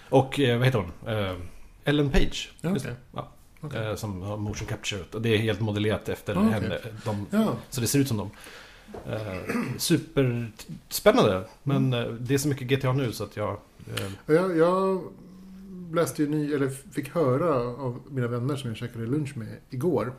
[0.10, 1.14] Och eh, vad heter hon?
[1.16, 1.36] Eh,
[1.84, 2.52] Ellen Page.
[2.62, 2.96] Ja, det.
[3.12, 3.28] Ja.
[3.62, 3.88] Okej.
[3.88, 5.04] Eh, som har motion capture.
[5.14, 6.52] Och det är helt modellerat efter Ah, okej.
[6.54, 6.78] henne.
[7.06, 8.30] De, Ja, så det ser ut som dem.
[9.78, 11.48] Superspännande.
[11.64, 12.18] Men Mm.
[12.22, 13.58] det är så mycket GTA nu så att jag...
[14.26, 15.02] Jag, jag
[15.94, 20.14] läste ju ny, eller fick höra av mina vänner som jag käkade lunch med igår.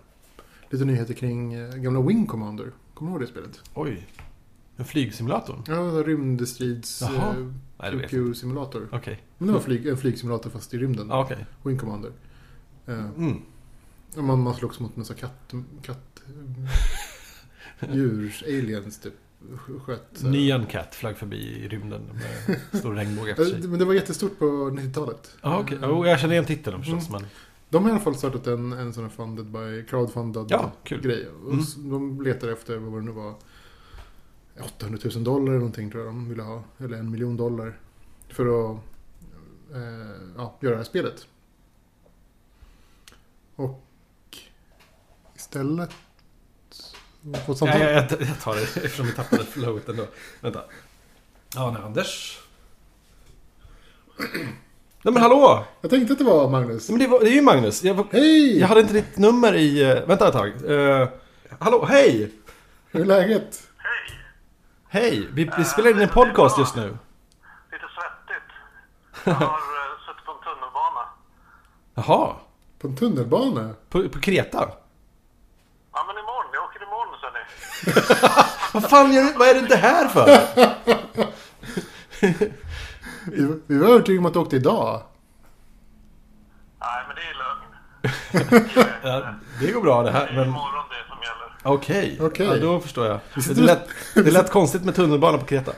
[0.71, 2.71] Lite nyheter kring gamla Wing Commander.
[2.95, 3.61] Kommer du ihåg det spelet?
[3.75, 4.07] oj.
[4.81, 5.63] En flygsimulator?
[5.67, 7.03] Ja, det var rymdstrids...
[7.03, 7.31] Jaha.
[7.31, 7.47] Eh,
[7.81, 8.27] Nej, det vet jag.
[8.27, 8.89] QQ-simulator.
[8.93, 9.23] Okej.
[9.39, 11.09] Men det var flyg, en flygsimulator fast i rymden.
[11.09, 11.47] Ja, okej.
[11.63, 12.11] Wing Commander.
[12.87, 13.43] Eh, Mm.
[14.17, 15.53] man, man slog också mot massa katt...
[15.83, 16.23] katt
[17.93, 19.15] djurs, aliens typ.
[19.67, 20.23] Sk- Sköt.
[20.25, 23.69] eh, Nyan Cat flög förbi i rymden med stor regnbåge efter Eh, sig.
[23.69, 25.37] Men det var jättestort på 90-talet.
[25.43, 25.77] Ja, okej.
[25.83, 27.25] Eh, Jo, jag känner igen titeln förstås, men...
[27.71, 31.29] De har i alla fall startat en, en sån här funded by, crowdfunded Ja, grej.
[31.29, 31.91] Och Mm.
[31.91, 33.35] De letar efter, vad det nu var,
[34.65, 36.63] 800 000 dollar eller någonting tror jag de ville ha.
[36.79, 37.79] Eller en miljon dollar.
[38.29, 38.77] För att
[39.75, 41.27] eh, ja, göra det här spelet.
[43.57, 43.85] Och
[45.37, 45.91] istället...
[47.47, 50.07] På Ja, jag, jag, jag tar det eftersom vi tappade flowet ändå.
[50.41, 50.65] Vänta.
[51.55, 52.41] Ja, nej, Anders.
[55.03, 55.65] Nej men hallå!
[55.81, 56.89] Jag tänkte att det var Magnus.
[56.89, 57.85] Nej, men det, var, det är ju Magnus.
[57.85, 58.59] Jag, Hej!
[58.59, 59.83] jag hade inte ditt nummer i...
[59.83, 60.49] eh, vänta ett tag.
[60.71, 61.09] Eh,
[61.59, 62.33] hallå, hej!
[62.91, 63.68] Hur är läget?
[64.91, 65.29] Hej!
[65.33, 66.83] Vi, vi spelar in en podcast just nu.
[67.73, 68.51] Lite svettigt.
[69.25, 69.51] Jag har uh,
[70.07, 71.09] suttit på en tunnelbana.
[71.95, 72.37] Jaha.
[72.79, 73.75] På en tunnelbana?
[73.89, 74.69] På, på Kreta?
[75.93, 76.51] Ja, men imorgon.
[76.53, 77.41] Jag åker imorgon, ser ni.
[78.81, 80.27] Vad fan gör du, vad är du inte här för?
[83.25, 85.03] Vi, vi var övertygade om att du åkte idag.
[86.81, 87.65] Nej, men det är lögn.
[89.03, 90.49] Ja, det går bra det här, Det är men...
[90.49, 90.98] imorgon det
[91.69, 92.47] Okej, Okej.
[92.47, 93.21] ja, då förstår jag.
[93.35, 95.73] Det lät, det lät konstigt med tunnelbana på Kreta.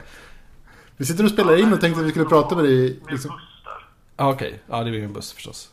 [0.97, 3.01] Vi sitter och spelar in och tänkte att vi skulle prata med dig.
[3.05, 3.41] Med Liksom.
[4.17, 4.63] Ja, okej.
[4.67, 5.71] Ja, det är min buss förstås.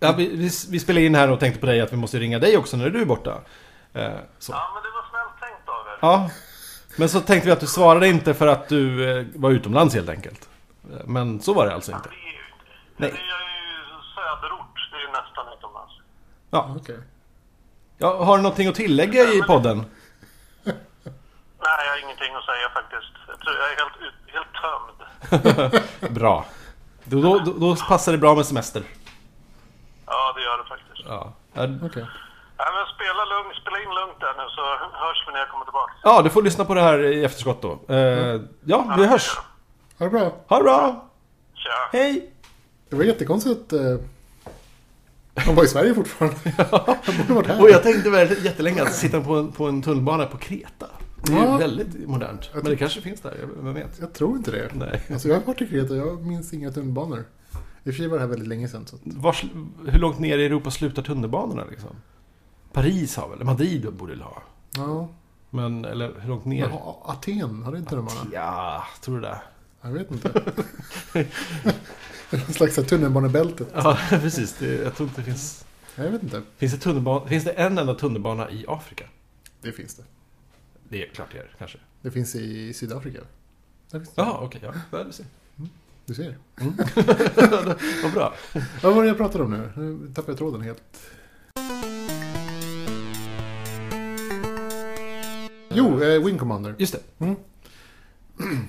[0.00, 2.38] Ja, vi, vi, vi spelar in här och tänkte på dig att vi måste ringa
[2.38, 3.30] dig också när du är borta.
[3.92, 4.52] Eh, så.
[4.52, 5.98] Ja, men det var snällt tänkt av er.
[6.00, 6.30] Ja.
[6.98, 10.08] Men så tänkte vi att du svarade inte för att du eh, var utomlands helt
[10.08, 10.48] enkelt.
[10.92, 12.08] Eh, Men så var det alltså inte.
[12.08, 12.72] Det är ju inte.
[12.96, 13.10] Nej.
[13.10, 14.88] Det är ju söderort.
[14.90, 15.92] Det är ju nästan utomlands.
[16.50, 16.76] Ja.
[16.80, 16.98] Okej.
[17.98, 18.24] Ja.
[18.24, 19.84] Har du någonting att tillägga i podden?
[21.66, 23.12] Nej, jag har ingenting att säga faktiskt.
[23.28, 23.96] Jag, tror jag är helt,
[24.34, 26.14] helt tömd.
[26.14, 26.46] Bra.
[27.04, 28.82] Då, då, då, passar det bra med semester.
[30.06, 31.08] Ja, det gör det faktiskt.
[31.08, 31.32] Ja.
[31.86, 32.06] Okej.
[32.58, 34.62] Nej, men spela, lugnt, spela in lugnt där nu så
[34.98, 35.92] hörs vi när jag kommer tillbaka.
[36.02, 37.94] ja, du får lyssna på det här i efterskott då.
[37.94, 39.36] Eh, ja, vi hörs.
[39.98, 40.32] Ha det bra.
[40.48, 41.04] Ha det bra!
[41.54, 41.88] Tja!
[41.92, 42.32] Hej!
[42.90, 43.80] Det var jättekonstigt eh,
[45.36, 46.36] han var i Sverige fortfarande.
[47.48, 47.62] Här.
[47.62, 50.86] Och jag tänkte väldigt jättelänge att sitta på en, på en tunnelbana på Kreta.
[51.22, 51.56] Det är Ja.
[51.56, 52.50] väldigt modernt.
[52.54, 53.98] Men det kanske finns där, vem vet?
[54.00, 54.70] Jag tror inte det.
[54.74, 55.02] Nej.
[55.12, 57.18] Alltså, jag har varit i Kreta, jag minns inga tunnelbanor.
[57.84, 58.86] I och för sig var det här väldigt länge sedan.
[58.86, 58.96] Så.
[58.96, 61.90] att- Var, sl- hur långt ner i Europa slutar tunnelbanorna liksom?
[62.72, 63.44] Paris har väl?
[63.44, 64.42] Madrid borde väl ha?
[64.76, 65.08] Ja.
[65.50, 66.66] Men, eller hur långt ner?
[66.68, 68.20] Ha- Aten, har det inte tunnelbana?
[68.32, 69.38] Ja, tror du det?
[69.82, 70.42] Jag vet inte.
[72.46, 73.68] En slags tunnelbanebältet.
[73.74, 74.56] Ja, precis.
[74.58, 75.64] Det, jag tror inte det finns...
[75.96, 76.42] Jag vet inte.
[76.56, 79.04] Finns det, tunnelbana, finns det en enda tunnelbana i Afrika?
[79.62, 80.02] Det finns det.
[80.88, 81.78] Det är klart det är, kanske.
[82.02, 83.20] Det finns i Sydafrika.
[83.90, 84.22] Där finns det.
[84.22, 84.60] Jaha, okej.
[84.64, 84.72] ja.
[84.90, 85.26] Ja, du ser.
[86.06, 86.38] Du ser.
[88.02, 88.34] Vad bra.
[88.82, 89.70] Vad var det jag pratade om nu?
[89.76, 90.82] Nu tappade jag tråden helt.
[95.68, 96.74] Jo, eh, Wing Commander.
[96.78, 97.26] Just det.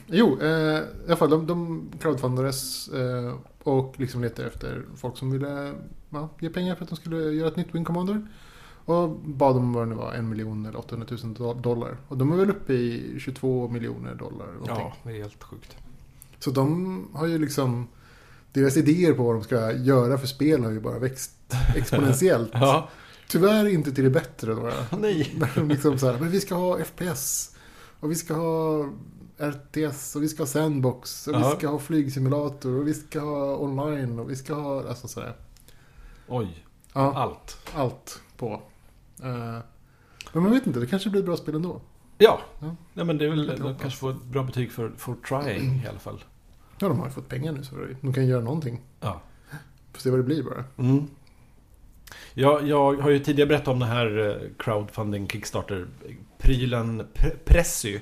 [0.08, 5.32] Jo, eh, i alla fall de, de crowdfundades eh, och liksom letade efter folk som
[5.32, 5.74] ville
[6.10, 8.28] ja, ge pengar för att de skulle göra ett nytt Wing Commander.
[8.86, 11.98] Och bad om vad det nu var, en miljon eller 800 000 do- dollar.
[12.08, 14.46] Och de är väl uppe i 22 miljoner dollar.
[14.46, 14.76] Någonting.
[14.78, 15.76] Ja, det är helt sjukt.
[16.40, 17.88] Så de har ju liksom...
[18.54, 21.32] Deras idéer på vad de ska göra för spel har ju bara växt
[21.76, 22.50] exponentiellt.
[22.54, 22.90] Ja.
[23.30, 24.72] Tyvärr inte till det bättre då.
[25.00, 25.36] Nej.
[25.40, 27.56] När de liksom så här, men vi ska ha FPS.
[28.00, 28.90] Och vi ska ha
[29.38, 30.16] RTS.
[30.16, 31.28] Och vi ska ha Sandbox.
[31.28, 31.50] Och Ja.
[31.50, 32.80] vi ska ha flygsimulator.
[32.80, 34.20] Och vi ska ha online.
[34.20, 34.90] Och vi ska ha...
[34.90, 35.34] Alltså sådär.
[36.28, 36.66] Oj.
[36.94, 37.58] Ja, Allt.
[37.76, 38.62] allt på.
[39.24, 39.58] Eh,
[40.34, 41.82] men man vet inte, det kanske blir ett bra spel ändå.
[42.18, 42.40] Ja.
[42.60, 42.76] Ja.
[42.94, 45.88] ja men det är väl, de kanske får ett bra betyg för, för trying i
[45.88, 46.24] alla fall.
[46.80, 48.82] Ja, de har ju fått pengar nu så de kan göra någonting.
[49.00, 49.22] Ja.
[49.94, 50.64] Får se vad det blir bara.
[50.78, 51.08] Mm.
[52.34, 58.00] Jag, jag har ju tidigare berättat om den här eh, crowdfunding Kickstarter-prylen Pre- Pressy.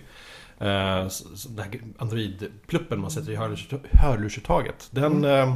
[0.59, 1.07] Eh,
[1.49, 4.87] Den här Android-pluppen man sätter i hörlurs- hörlursuttaget.
[4.91, 5.23] Den...
[5.25, 5.53] Eh,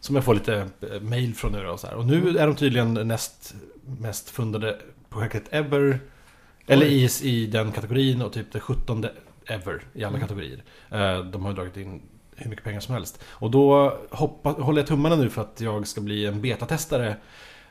[0.00, 1.94] som jag får lite eh, mail från nu då och så här.
[1.94, 3.54] Och nu är de tydligen näst
[3.98, 4.80] mest fundade
[5.10, 6.00] projektet ever.
[6.66, 9.06] Eller i, i den kategorin och typ det 17
[9.46, 10.20] ever i alla Mm.
[10.20, 10.64] kategorier.
[10.90, 12.02] Eh, De har dragit in
[12.36, 13.22] hur mycket pengar som helst.
[13.26, 17.16] Och då hoppa, håller jag tummarna nu för att jag ska bli en betatestare.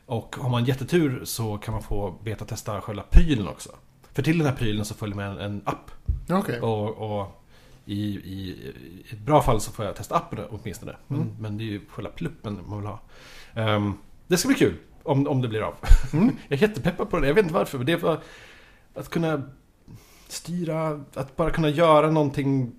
[0.06, 3.70] Och har man jättetur så kan man få betatesta själva prylen också.
[4.16, 5.92] För till den här prylen så följer med en, en app.
[6.30, 6.60] Okej.
[6.62, 7.44] Och, och
[7.86, 10.96] i, i, i ett bra fall så får jag testa appen åtminstone.
[11.08, 11.36] Men, Mm.
[11.40, 13.00] men det är ju själva pluppen man vill ha.
[13.54, 13.94] Ehm,
[14.28, 15.74] det ska bli kul om, om det blir av.
[16.14, 16.26] Mm.
[16.48, 17.28] jag är jättepeppad på det.
[17.28, 17.78] Jag vet inte varför.
[17.78, 18.20] Men det är för
[18.94, 19.42] att kunna
[20.28, 22.72] styra, att bara kunna göra någonting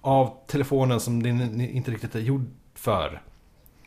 [0.00, 3.22] av telefonen som den inte riktigt är gjord för.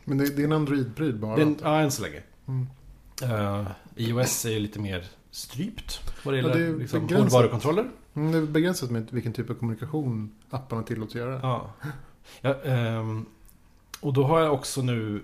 [0.04, 1.36] Men det, det är en Android-pryl bara.
[1.36, 2.22] Den, ja, än så länge.
[2.48, 2.66] Mm.
[3.22, 7.90] Eh, iOS är ju lite mer strypt vad det Ja, gäller det är liksom, hårdvarukontroller.
[8.14, 11.40] Mm, det är begränsat med vilken typ av kommunikation apparna tillåts göra.
[11.42, 11.70] Ja.
[12.40, 13.26] ja ehm,
[14.00, 15.22] och då har jag också nu...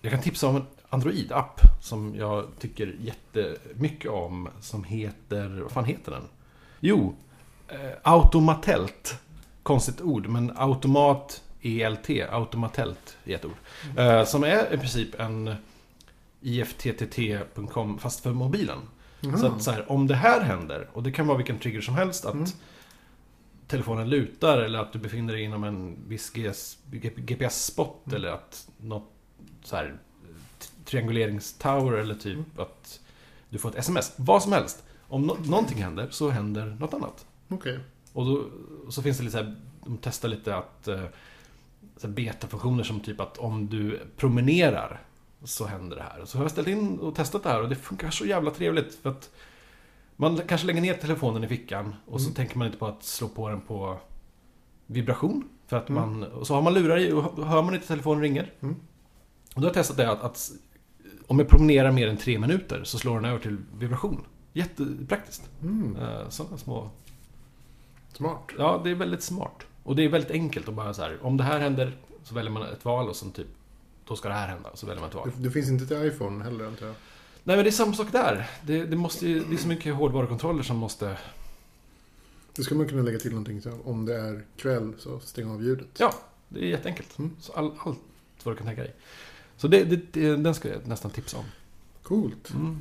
[0.00, 4.48] Jag kan tipsa om en Android-app som jag tycker jättemycket om.
[4.60, 5.60] Som heter...
[5.62, 6.24] Vad fan heter den?
[6.80, 7.14] Jo,
[7.68, 9.18] eh, Automatelt.
[9.62, 12.10] Konstigt ord, men automat ELT.
[12.30, 13.56] Automatelt i ett ord.
[13.96, 15.54] Eh, som är i princip en
[16.40, 18.78] IFTTT.com fast för mobilen.
[19.22, 19.38] Jaha.
[19.38, 21.94] Så att så här, om det här händer, och det kan vara vilken trigger som
[21.94, 22.46] helst, att Mm.
[23.66, 26.30] telefonen lutar eller att du befinner dig inom en viss
[27.16, 28.16] GPS-spot Mm.
[28.16, 29.10] eller att något
[29.64, 29.94] så här
[30.84, 32.44] trianguleringstower eller typ Mm.
[32.56, 33.00] att
[33.50, 34.12] du får ett sms.
[34.16, 34.84] Vad som helst.
[35.08, 37.26] Om no- någonting händer så händer något annat.
[37.48, 37.78] Okej.
[38.12, 38.44] Och då
[38.90, 41.04] så finns det lite så här, de testar lite att eh,
[42.08, 45.00] betafunktioner som typ att om du promenerar
[45.44, 46.24] så händer det här.
[46.24, 48.94] Så har jag ställt in och testat det här och det funkar så jävla trevligt
[48.94, 49.30] för att
[50.16, 52.34] man kanske lägger ner telefonen i fickan och så Mm.
[52.34, 53.98] tänker man inte på att slå på den på
[54.86, 55.48] vibration.
[55.66, 56.02] För att Mm.
[56.20, 58.52] man, och så har man lurar i och hör man inte telefonen ringer.
[58.60, 58.74] Mm.
[59.54, 60.50] Och då har jag testat det att, att
[61.26, 64.24] om jag promenerar mer än tre minuter så slår den över till vibration.
[64.52, 65.50] Jättepraktiskt.
[65.62, 65.96] Mm.
[65.96, 66.90] Eh, Sådana små
[68.12, 68.50] Smart.
[68.58, 69.66] Ja, det är väldigt smart.
[69.82, 72.52] Och det är väldigt enkelt att bara så här, om det här händer så väljer
[72.52, 73.46] man ett val och sen typ,
[74.12, 75.30] då ska det här hända, så väljer man val.
[75.36, 76.94] Det, det finns inte till iPhone heller antar jag.
[77.44, 78.50] Nej men det är samma sak där.
[78.62, 81.16] Det, det, måste, ju- det är så mycket hårdvarukontroller som måste...
[82.56, 85.62] Då ska man kunna lägga till någonting så om det är kväll så stäng av
[85.62, 85.86] ljudet.
[85.98, 86.14] Ja,
[86.48, 87.18] det är jätteenkelt.
[87.18, 87.30] Mm.
[87.40, 87.98] Så all, allt
[88.44, 88.94] vad du kan tänka dig.
[89.56, 91.44] Så det, det, den ska jag nästan tipsa om.
[92.02, 92.50] Coolt.
[92.54, 92.78] Mm.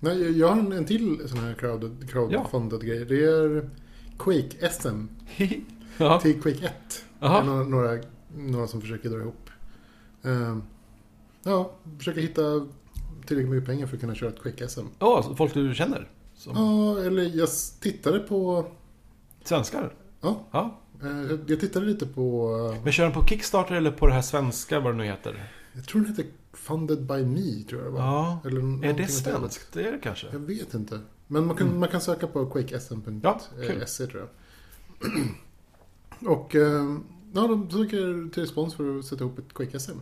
[0.00, 3.04] Nej, jag- har en, en till sån här crowded, crowdfunded grej.
[3.04, 3.70] Det är
[4.18, 5.06] Quake SM
[5.98, 6.20] ja.
[6.20, 6.72] till Quake 1.
[7.20, 7.44] Det är Jaha.
[7.44, 7.98] några, några,
[8.36, 9.43] några som försöker dra ihop.
[10.24, 10.62] Ehm,
[11.42, 12.42] ja, försöka hitta
[13.26, 14.80] tillräckligt mycket pengar för att kunna köra ett Quake SM.
[14.98, 16.10] Ja, så folk du känner?
[16.34, 17.48] Som Ja, eller jag
[17.80, 18.66] tittade på...
[19.44, 19.94] Svenskar?
[20.20, 20.80] Ja, Ja.
[21.02, 22.50] eh, jag tittade lite på...
[22.74, 25.50] eh, Men kör den på Kickstarter eller på det här svenska, vad det nu heter?
[25.72, 28.00] Jag tror den heter Funded by Me, tror jag det var.
[28.00, 28.38] Ja.
[28.44, 29.72] Eller Är det svenskt?
[29.72, 30.26] Det är det kanske?
[30.32, 31.00] Jag vet inte.
[31.26, 31.80] Men man kan, Mm.
[31.80, 33.82] man kan söka på quakesm.se Ja, kul.
[33.82, 34.28] E, tror jag.
[36.26, 36.96] Och eh,
[37.32, 39.98] ja, de söker till respons för att sätta ihop ett Quake SM.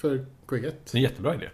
[0.00, 0.86] För Quake 1.
[0.86, 1.48] Det är en jättebra idé.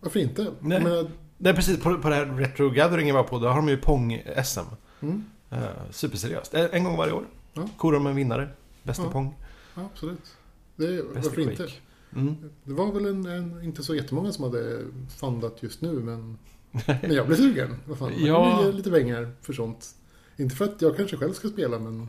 [0.00, 0.42] Varför inte?
[0.60, 0.82] Nej.
[0.82, 1.80] Menar, Nej, precis.
[1.82, 4.60] På, på det här Retro Gathering jag var på, där har de ju Pong-SM.
[5.00, 5.58] mm, Uh,
[5.90, 6.54] superseriöst.
[6.54, 7.24] En, gång varje år.
[7.52, 7.68] Ja.
[7.76, 8.48] Korar med en vinnare.
[8.82, 9.10] Bästa Ja.
[9.10, 9.34] Pong.
[9.74, 10.36] ja, absolut.
[10.76, 11.56] Det, Bästa varför inte?
[11.56, 11.72] Quake.
[12.16, 12.34] Mm.
[12.64, 14.80] Det var väl en, en, inte så jättemånga som hade
[15.20, 16.38] fundat just nu, men,
[17.02, 17.76] men jag blev sugen.
[17.86, 18.56] Vad fan, man Ja.
[18.58, 19.88] kan ge lite pengar för sånt.
[20.36, 22.00] Inte för att jag kanske själv ska spela, men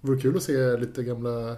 [0.00, 1.56] det vore kul att se lite gamla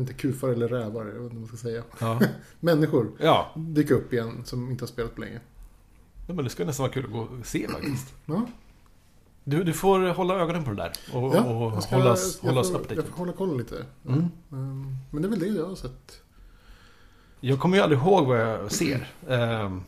[0.00, 1.82] vet inte, kufar eller rävar, jag vet inte vad man ska säga.
[1.98, 2.20] Ja.
[2.60, 3.52] Människor ja.
[3.56, 5.40] dyka upp igen som inte har spelat på länge.
[6.28, 8.14] Ja, Men det skulle nästan vara kul att gå och se faktiskt.
[8.26, 8.46] Ja,
[9.44, 10.92] Du, du får hålla ögonen på det där.
[11.12, 12.98] Och, ja och ska- hålla oss, hålla oss får, updated.
[12.98, 13.84] Jag får hålla koll lite.
[14.08, 14.24] Mm.
[14.50, 16.20] Um, Men det är väl det jag har sett.
[17.40, 19.08] Jag kommer ju aldrig ihåg vad jag ser.
[19.28, 19.82] Ehm,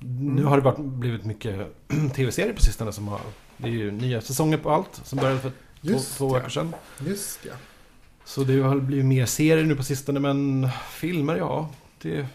[0.00, 1.66] Nu har det varit, blivit mycket
[2.14, 3.20] tv-serier på sistone som har...
[3.56, 6.74] Det är ju nya säsonger på allt som började för två, Just två veckor sedan.
[7.06, 7.52] Just ja.
[8.28, 11.68] Så det har blivit mer serier nu på sistone, men filmer, ja.
[12.02, 12.26] Det...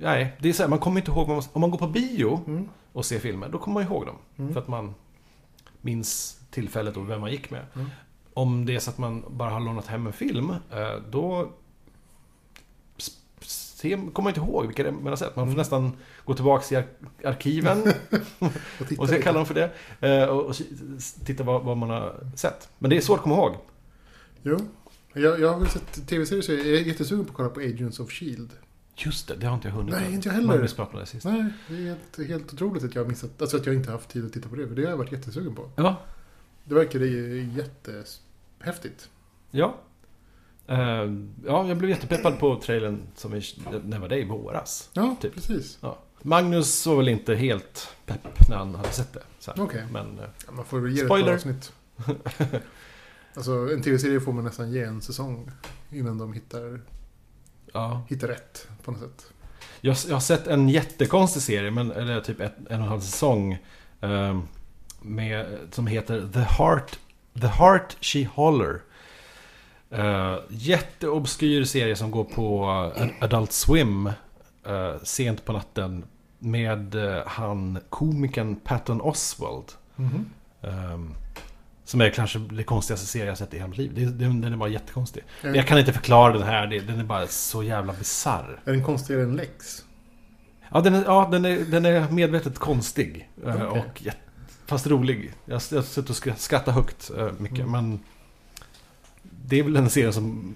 [0.00, 2.40] Nej, det är så här, man kommer inte ihåg man, Om man går på bio
[2.46, 2.68] Mm.
[2.92, 4.16] och ser filmer, då kommer man ihåg dem.
[4.38, 4.52] Mm.
[4.52, 4.94] För att man
[5.80, 7.66] minns tillfället och vem man gick med.
[7.74, 7.86] Mm.
[8.34, 11.50] Om det är så att man bara har lånat hem en film, eh, då
[13.40, 15.36] se, kommer man inte ihåg vilka det är man har sett.
[15.36, 15.56] Man får Mm.
[15.58, 15.92] nästan
[16.24, 17.82] gå tillbaka i ar- arkiven,
[18.38, 18.48] Och
[18.98, 19.70] och så kallar de för det,
[20.22, 20.54] eh, och,
[21.24, 22.68] titta vad, vad man har sett.
[22.78, 23.52] Men det är svårt att komma ihåg.
[24.42, 24.58] Jo.
[25.12, 28.10] Jag, jag har sett tv-serier så jag är jättesugen på att kolla på Agents of
[28.10, 28.50] Shield.
[28.96, 31.04] Just det, det har inte jag hunnit Nej, inte jag heller.
[31.04, 31.24] Sist.
[31.24, 33.96] Nej, det är helt, helt otroligt att jag har missat, alltså att jag inte har
[33.98, 34.68] haft tid att titta på det.
[34.68, 35.70] För det har jag varit jättesugen på.
[35.76, 35.96] Ja,
[36.64, 39.08] Det verkar ju jättehäftigt.
[39.50, 39.74] ja.
[40.66, 40.78] Eh,
[41.46, 43.42] ja, jag blev jättepeppad på trailern som vi,
[43.84, 44.90] när var det i våras.
[44.92, 45.34] Ja, Typ.
[45.34, 45.78] precis.
[45.80, 45.98] Ja.
[46.22, 49.22] Magnus var väl inte helt pepp när han hade sett det.
[49.58, 49.84] Okej.
[49.92, 51.26] Men eh, Ja, man får ge Spoiler.
[51.30, 51.72] det ett par avsnitt.
[53.34, 55.50] alltså en tv-serie får man nästan ge en säsong
[55.90, 56.80] innan de hittar,
[57.72, 58.02] ja.
[58.08, 59.32] hittar rätt på något sätt.
[59.80, 63.00] Jag, jag har sett en jättekonstig serie, men, eller typ ett, en och en halv
[63.00, 63.58] säsong.
[64.00, 64.40] eh,
[65.00, 66.98] med, som heter The Heart,
[67.40, 68.80] The Heart She Holler.
[69.98, 72.64] Uh, jätteobskyr serie som går på
[72.96, 74.06] eh, Adult Swim.
[74.64, 76.04] eh, sent på natten.
[76.38, 79.72] med eh, han komikern Patton Oswald.
[79.96, 80.30] Mhm.
[80.62, 81.14] Ehm,
[81.84, 83.92] som är kanske det konstigaste serie jag sett i hela mitt liv.
[83.94, 85.24] Det, den, den är bara jättekonstig.
[85.42, 88.60] Är, Jag kan inte förklara den här, den är bara så jävla bisarr.
[88.64, 89.84] är den konstigare än Lex?
[90.70, 93.30] Ja, den är, ja, den är, den är medvetet konstig.
[93.46, 93.82] eh, Okej.
[93.86, 94.02] Och
[94.66, 95.32] fast rolig.
[95.44, 97.58] Jag har suttit och skra- skrattat högt eh, mycket.
[97.58, 97.70] Mm.
[97.72, 98.00] Men
[99.22, 100.54] det är väl en serie som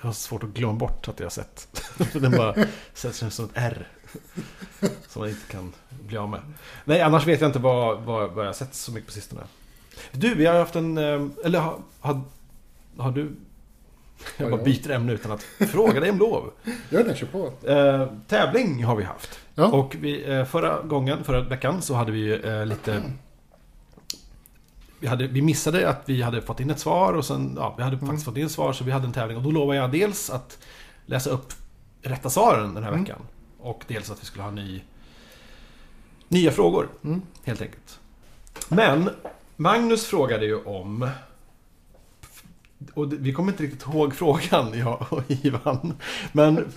[0.00, 1.82] jag har svårt att glömma bort att jag har sett.
[2.12, 2.54] den bara
[2.94, 3.88] sätter sig som ett R.
[5.08, 5.72] Som man inte kan
[6.06, 6.40] bli av med.
[6.84, 9.42] Nej, annars vet jag inte vad, vad, vad jag har sett så mycket på sistone.
[10.12, 10.98] Du, vi har haft en...
[10.98, 12.20] eh, Eller har, har,
[12.96, 13.30] har du...
[14.36, 16.50] Jag bara byter ämne utan att fråga dig om lov.
[16.90, 17.68] Gör det, kör på.
[17.68, 19.38] Eh, tävling har vi haft.
[19.54, 19.66] Ja.
[19.66, 23.02] Och vi, eh, förra gången, förra veckan, så hade vi eh, lite...
[25.00, 27.82] Vi, hade, vi missade att vi hade fått in ett svar och sen, ja, vi
[27.82, 28.06] hade Mm.
[28.06, 29.36] faktiskt fått in ett svar så vi hade en tävling.
[29.36, 30.58] Och då lovade jag dels att
[31.06, 31.52] läsa upp
[32.02, 33.04] rätta svaren den här Mm.
[33.04, 33.18] veckan.
[33.60, 34.82] Och dels att vi skulle ha ny,
[36.28, 37.22] nya frågor, Mm.
[37.44, 37.98] helt enkelt.
[38.68, 39.10] Men
[39.56, 41.08] Magnus frågade ju om...
[42.94, 45.94] Och vi kommer inte riktigt ihåg frågan, jag och Ivan.
[46.32, 46.72] Men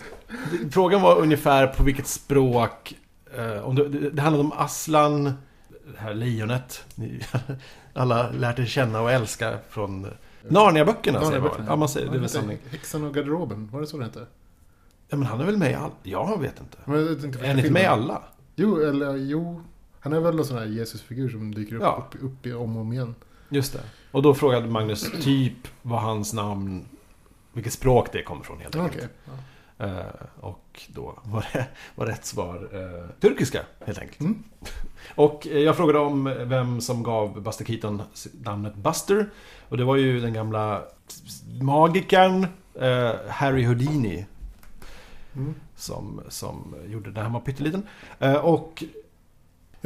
[0.71, 2.95] frågan var ungefär på vilket språk...
[3.37, 5.23] Eh, om det, det, det handlade om Aslan,
[5.93, 6.85] det här lejonet.
[6.95, 7.21] Ni,
[7.93, 10.07] alla lärt er känna och älska från
[10.47, 11.25] Narnia-böckerna.
[11.25, 11.51] säger man.
[11.67, 12.15] Ja, man säger det.
[12.15, 12.57] är väl sanning.
[12.71, 14.25] Häxan och garderoben, var det så det hette?
[15.09, 15.91] Ja, men han är väl med i alla?
[16.03, 16.77] Jag vet inte.
[16.85, 18.21] Men jag Är han inte med i alla?
[18.55, 19.61] Jo, eller jo.
[20.07, 22.05] Han är väl en sån här Jesusfigur som dyker upp, Ja.
[22.11, 23.15] upp, upp om och om igen.
[23.49, 23.79] Just det.
[24.11, 26.85] Och då frågade Magnus typ vad hans namn...
[27.53, 29.09] Vilket språk det kommer från helt enkelt.
[29.77, 29.99] Eh,
[30.39, 34.19] och då var, det, var rätt svar eh, turkiska, helt enkelt.
[34.19, 34.43] Mm.
[35.15, 38.01] Och eh, jag frågade om vem som gav Buster Keaton
[38.43, 39.29] namnet Buster.
[39.69, 40.81] Och det var ju den gamla
[41.61, 42.47] magikern
[43.29, 44.25] Harry Houdini
[45.35, 45.53] Mm.
[45.75, 47.83] som, som gjorde det han var pytteliten.
[48.41, 48.83] Och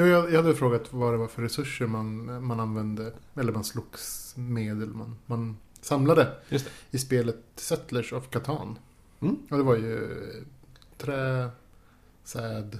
[0.01, 4.33] Jo, jag, hade frågat vad det var för resurser man, man använde, eller man slogs
[4.37, 6.27] med, eller man, man samlade
[6.91, 8.79] i spelet Settlers of Catan.
[9.21, 9.37] Mm.
[9.49, 10.09] Och det var ju
[10.97, 11.49] trä,
[12.23, 12.79] säd,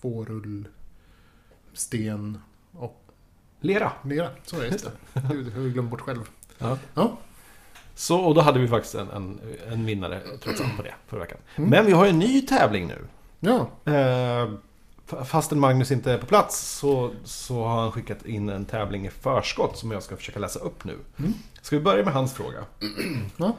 [0.00, 0.68] fårull,
[1.72, 2.38] sten
[2.72, 3.04] och
[3.60, 3.92] lera.
[4.04, 4.30] lera.
[4.44, 5.20] Så är det, just det.
[5.32, 6.30] Gud, jag har glömt bort själv.
[6.58, 6.78] Ja.
[6.94, 7.18] Ja.
[7.94, 11.20] Så, och då hade vi faktiskt en, en, en vinnare trots allt på det förra
[11.20, 11.38] veckan.
[11.56, 11.70] Mm.
[11.70, 13.04] Men vi har en ny tävling nu.
[13.40, 14.50] Ja, Eh,
[15.24, 19.10] fastän Magnus inte är på plats så, så har han skickat in en tävling i
[19.10, 20.96] förskott som jag ska försöka läsa upp nu.
[21.18, 21.32] Mm.
[21.62, 22.64] Ska vi börja med hans fråga?
[23.36, 23.56] Ja.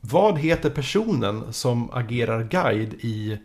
[0.00, 3.38] Vad heter personen som agerar guide i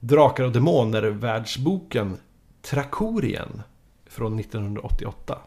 [0.00, 2.16] Drakar och Demoner-världsboken
[2.62, 3.62] Trakorien
[4.06, 5.38] från 1988?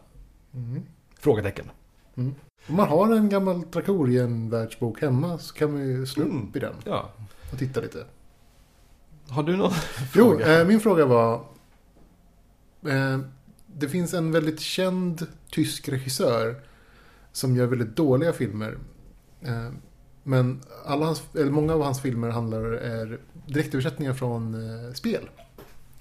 [0.54, 0.82] Mm.
[1.18, 1.70] Frågetecken.
[2.14, 2.34] Om
[2.76, 6.48] man har en gammal Trakorien-världsbok hemma så kan man ju slå Mm.
[6.48, 7.10] upp i den Ja.
[7.52, 8.04] och titta lite.
[9.30, 10.60] Har du någon Jo, fråga?
[10.60, 11.34] eh, min fråga var...
[12.88, 13.18] Eh,
[13.66, 16.60] det finns en väldigt känd tysk regissör
[17.32, 18.78] som gör väldigt dåliga filmer.
[19.42, 19.68] Eh,
[20.22, 25.28] men alla hans, eller många av hans filmer handlar är direktöversättningar från eh, spel.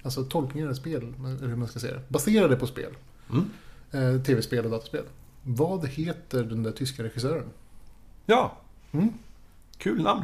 [0.04, 2.02] Alltså tolkningar av spel, eller hur man ska säga det.
[2.08, 2.94] Baserade på spel.
[3.32, 3.50] Mm.
[3.92, 5.04] Eh, Tv-spel och dataspel.
[5.44, 7.46] Vad heter den där tyska regissören?
[8.26, 8.58] Ja,
[8.92, 9.10] Mm?
[9.78, 10.24] kul namn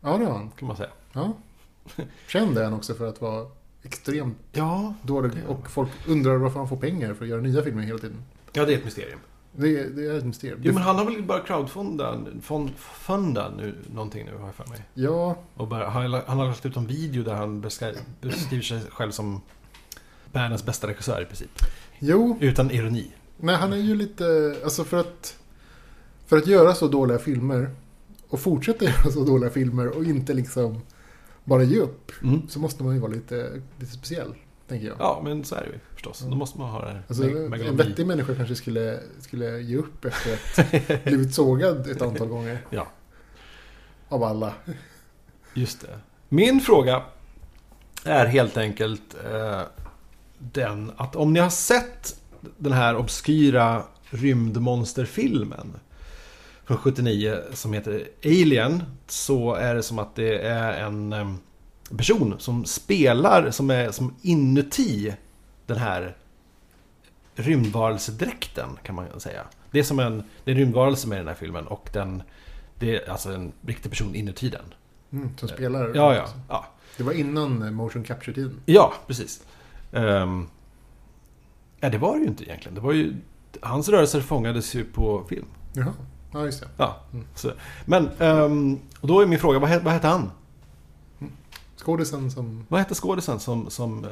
[0.00, 0.50] Ja, det har han.
[0.50, 0.90] kan man säga.
[1.12, 1.32] Ja.
[2.28, 3.46] Känd är han också för att vara
[3.82, 5.32] extremt Ja, dålig.
[5.48, 8.16] Och folk undrar varför han får pengar för att göra nya filmer hela tiden.
[8.52, 9.18] ja det är ett mysterium.
[9.56, 10.60] Det, är- det är ett mysterium.
[10.62, 14.66] Jo, men han har väl bara crowdfunda fond, funda nu, någonting nu har jag för
[14.66, 14.84] mig.
[14.94, 19.10] Ja, Och bara, han, har- lagt ut en video där han beskri- beskriver sig själv
[19.10, 19.40] som
[20.32, 21.50] världens bästa regissör i princip.
[21.98, 22.36] jo.
[22.40, 23.10] Utan ironi.
[23.36, 24.56] Nej, han är ju lite...
[24.64, 25.36] Alltså för att...
[26.26, 27.70] För att göra så dåliga filmer
[28.28, 30.80] och fortsätta göra så dåliga filmer och inte liksom
[31.44, 32.12] bara ge upp.
[32.22, 32.48] Mm.
[32.48, 34.34] Så måste man ju vara lite, lite speciell,
[34.68, 34.96] tänker jag.
[34.98, 36.20] Ja, men så är det ju förstås.
[36.20, 40.04] Då måste man ha det här Alltså, en vettig människa kanske skulle, skulle ge upp
[40.04, 42.58] efter att blivit sågad ett antal gånger.
[42.70, 42.86] Ja.
[44.08, 44.54] Av alla.
[45.54, 45.98] Just det.
[46.28, 47.02] Min fråga
[48.04, 49.60] är helt enkelt eh,
[50.38, 52.20] den att om ni har sett
[52.58, 55.74] den här obskyra rymdmonsterfilmen
[56.64, 61.14] från 79 som heter Alien så är det som att det är en
[61.96, 65.14] person som spelar som är som inuti
[65.66, 66.16] den här
[67.34, 69.42] rymdvarelsedräkten kan man säga.
[69.70, 72.22] Det är som en, det är en rymdvarelse med i den här filmen och den,
[72.78, 74.74] det är alltså en riktig person inuti den.
[75.12, 75.92] Mm, som spelar.
[75.94, 76.26] Ja, ja.
[76.48, 76.66] Ja,
[76.96, 78.60] Det var innan motion capture-tiden.
[78.66, 79.42] ja precis.
[79.92, 80.46] Ehm,
[81.80, 82.74] ja, det var det ju inte egentligen.
[82.74, 83.16] Det var ju...
[83.60, 85.46] Hans rörelser fångades ju på film.
[85.72, 85.92] Jaha.
[86.34, 86.68] Ja, just det.
[86.76, 87.00] Ja.
[87.12, 87.26] Mm.
[87.34, 87.52] Så,
[87.84, 90.30] men, ehm, och då är min fråga, vad, he, vad hette han?
[91.76, 92.66] Skådisen som...
[92.68, 94.10] Vad hette skådisen som, som eh,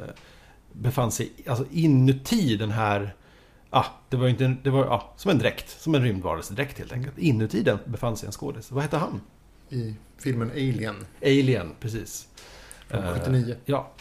[0.71, 3.15] befann sig alltså inuti den här...
[3.69, 5.81] Ah, det var ju inte en, det var ah, som en dräkt.
[5.81, 7.17] Som en rymdvarelsedräkt helt enkelt.
[7.17, 8.71] Inuti den befann sig en skådis.
[8.71, 9.21] Vad hette han?
[9.73, 12.27] i filmen Alien Alien, precis.
[12.87, 13.55] från Eh, 79.
[13.65, 13.91] Ja.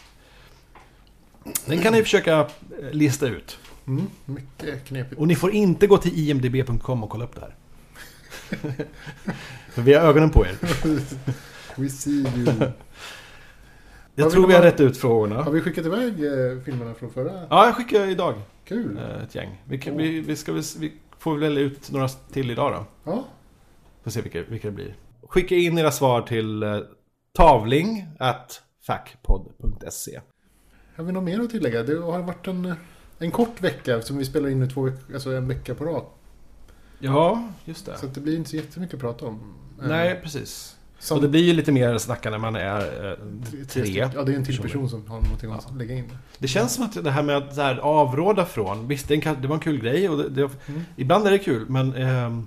[1.67, 2.47] Den kan ni försöka eh,
[2.93, 3.59] lista ut.
[3.87, 5.21] Mm, mycket knepigt.
[5.21, 7.57] Och ni får inte gå till imdb.com och kolla upp det här.
[9.75, 10.57] Vi har ögonen på er.
[11.81, 12.71] We see you.
[14.15, 15.43] Jag tror vi har rätt ut frågorna.
[15.43, 17.33] Har vi skickat iväg eh, filmerna från förra?
[17.51, 18.35] Ja, jag skickar idag
[18.65, 18.97] Kul.
[18.99, 19.63] eh, ett gäng.
[19.69, 23.11] Vi, kan, vi, vi, ska, vi får väl ut några till idag då.
[23.13, 23.25] Ja,
[24.05, 24.97] Får se vilka, vilka det blir.
[25.29, 26.79] Skicka in era svar till eh,
[27.33, 30.21] tavling at fackpodd.se.
[30.97, 31.83] har vi något mer att tillägga?
[31.83, 32.75] Det har varit en,
[33.19, 36.05] en kort vecka som vi spelar in nu två veckor, alltså en vecka på rad.
[37.05, 37.99] Ja, just det.
[37.99, 39.41] Så det blir inte så jättemycket att prata om.
[39.83, 40.77] Eh, Nej, precis.
[40.99, 44.09] som, Och det blir ju lite mer snacka när man är eh, tre.
[44.15, 45.75] Ja, det är en till person som har någonting att Ja.
[45.79, 46.17] lägga in.
[46.39, 49.49] Det känns som att det här med att här, avråda från, visst det, en, det
[49.49, 50.81] var en kul grej och det, det, Mm.
[50.97, 52.47] ibland är det kul men ehm,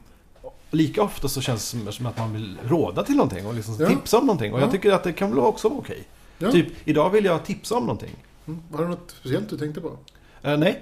[0.71, 3.87] lika ofta så känns det som, att man vill råda till någonting och liksom Ja.
[3.87, 4.63] tipsa om någonting och Ja.
[4.63, 6.03] jag tycker att det kan väl också vara okej.
[6.51, 8.15] Typ, idag vill jag tipsa om någonting.
[8.47, 8.61] Mm.
[8.71, 9.97] Har du något speciellt du tänkte på?
[10.41, 10.81] Eh, nej.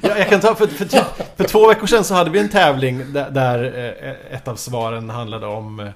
[0.00, 1.04] Ja, jag kan ta, för, för, typ,
[1.36, 5.10] för två veckor sedan så hade vi en tävling där, där eh, ett av svaren
[5.10, 5.90] handlade om, eh,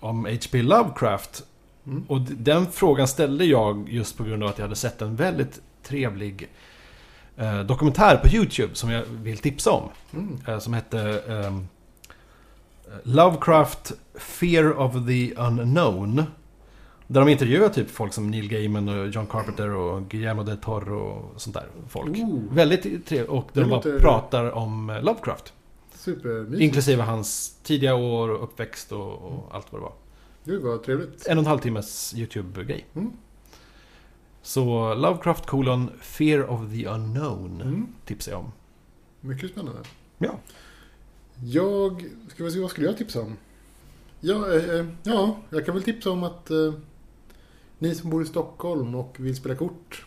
[0.00, 0.62] om H.P.
[0.62, 1.42] Lovecraft.
[1.86, 2.04] Mm.
[2.08, 5.60] Och den frågan ställde jag just på grund av att jag hade sett en väldigt
[5.82, 6.48] trevlig
[7.36, 9.88] eh, dokumentär på YouTube som jag vill tipsa om.
[10.12, 10.38] Mm.
[10.46, 11.68] Eh, som hette ehm,
[13.02, 16.24] Lovecraft Fear of the Unknown.
[17.14, 20.98] Där de intervjuar typ folk som Neil Gaiman och John Carpenter och Guillermo del Toro
[20.98, 22.10] och sånt där folk.
[22.18, 23.30] Oh, Väldigt trevligt.
[23.30, 25.52] Och Det de bara låter- pratar om eh, Lovecraft.
[25.94, 26.60] supermysigt.
[26.62, 29.92] Inklusive hans tidiga år och uppväxt och, och allt vad det var.
[30.44, 31.26] Gud vad trevligt.
[31.26, 32.86] En och en halv timmes YouTube-grej.
[32.94, 33.10] Mm.
[34.42, 37.86] Så Lovecraft colon Fear of the Unknown Mm.
[38.04, 38.52] tipsar jag om.
[39.20, 39.80] Mycket spännande.
[40.18, 40.38] Ja.
[41.44, 43.36] Jag, ska vi se vad skulle jag tipsa om?
[44.20, 46.72] Ja, eh, eh, ja jag kan väl tipsa om att eh,
[47.78, 50.06] ni som bor i Stockholm och vill spela kort.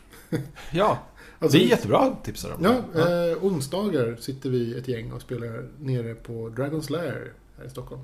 [0.71, 0.99] Ja,
[1.39, 2.63] Alltså, det är jättebra tipsar de.
[2.63, 3.01] Ja,
[3.31, 8.01] eh, onsdagar sitter vi ett gäng och spelar nere på Dragon's Lair här i Stockholm.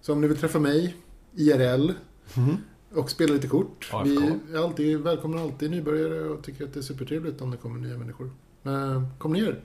[0.00, 0.96] Så om ni vill träffa mig,
[1.34, 1.92] IRL,
[2.36, 2.56] Mhm.
[2.94, 3.90] och spela lite kort.
[3.92, 4.08] AFK.
[4.48, 7.80] Vi är alltid, välkomnar alltid nybörjare och tycker att det är supertrevligt om det kommer
[7.80, 8.30] nya människor.
[8.64, 9.60] Eh, kom ner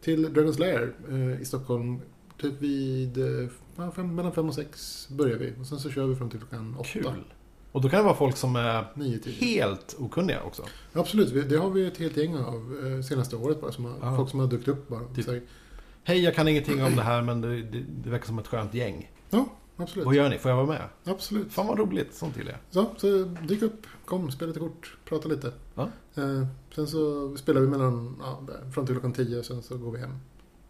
[0.00, 2.00] till Dragon's Lair eh, i Stockholm.
[2.40, 5.52] Typ vid eh, ja, fem, mellan fem och sex börjar vi.
[5.60, 6.88] Och sen så kör vi fram till klockan åtta.
[6.88, 7.24] Kul.
[7.74, 9.32] Och då kan det vara folk som är Nio, tio.
[9.32, 10.62] helt okunniga också.
[10.92, 13.72] Absolut, vi- det har vi ett helt gäng av eh, senaste året bara.
[13.72, 14.16] Som har, Ja.
[14.16, 15.04] Folk som har dykt upp bara.
[15.14, 15.42] Typ.
[16.04, 18.74] Hej, jag kan ingenting om det här men det, det, det verkar som ett skönt
[18.74, 19.10] gäng.
[19.76, 20.06] absolut.
[20.06, 20.38] Vad gör ni?
[20.38, 20.82] Får jag vara med?
[21.04, 21.52] Absolut.
[21.52, 22.60] Fan vad roligt, sånt gillar jag.
[22.70, 25.52] Så, så dyk upp, kom, spela lite kort, prata lite.
[25.74, 25.88] Ja.
[26.14, 28.42] Eh, sen så spelar vi mellan, ja,
[28.74, 30.18] fram till klockan tio och sen så går vi hem.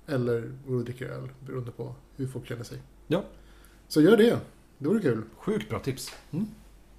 [0.06, 2.78] Eller går och dricker öl, beroende på hur folk känner sig.
[3.06, 3.24] Ja.
[3.88, 4.38] Så gör det,
[4.78, 5.22] det vore kul.
[5.36, 6.12] Sjukt bra tips.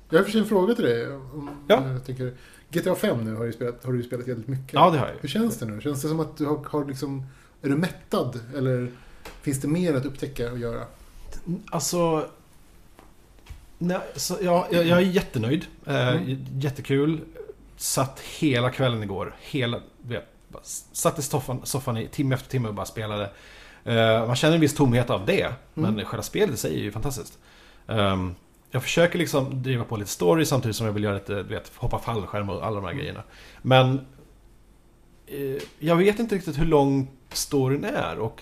[0.10, 1.08] Jag har för sig en fråga till dig.
[1.12, 1.88] Om, Ja.
[1.91, 2.34] Jag tänker,
[2.70, 4.74] GTA 5 nu har du spelat, har du spelat jävligt mycket.
[4.74, 5.82] Ja, det har jag Hur känns det nu?
[5.82, 7.24] Känns det som att du har, har liksom,
[7.62, 8.39] är du mättad?
[8.56, 8.91] Eller
[9.41, 10.84] finns det mer att upptäcka och göra?
[11.72, 12.28] Alltså...
[13.78, 15.66] Nej, så, ja, jag, jag är jättenöjd.
[15.86, 16.45] Eh, Mm.
[16.60, 17.22] Jättekul.
[17.78, 19.36] Satt hela kvällen igår.
[19.39, 20.26] Hela, vet,
[20.91, 23.30] satt i soffan, soffan i timme efter timme och bara spelade.
[23.84, 25.53] Eh, man känner en viss tomhet av det.
[25.74, 26.06] Men Mm.
[26.06, 27.39] själva spelet i sig är ju fantastiskt.
[27.88, 28.36] Ehm,
[28.76, 31.99] jag försöker liksom driva på lite story samtidigt som jag vill göra lite, vet, hoppa
[31.99, 32.97] fallskärm och alla de här Mm.
[33.01, 33.23] grejerna.
[33.61, 33.99] Men
[35.28, 38.41] eh, jag vet inte riktigt hur lång storyn är och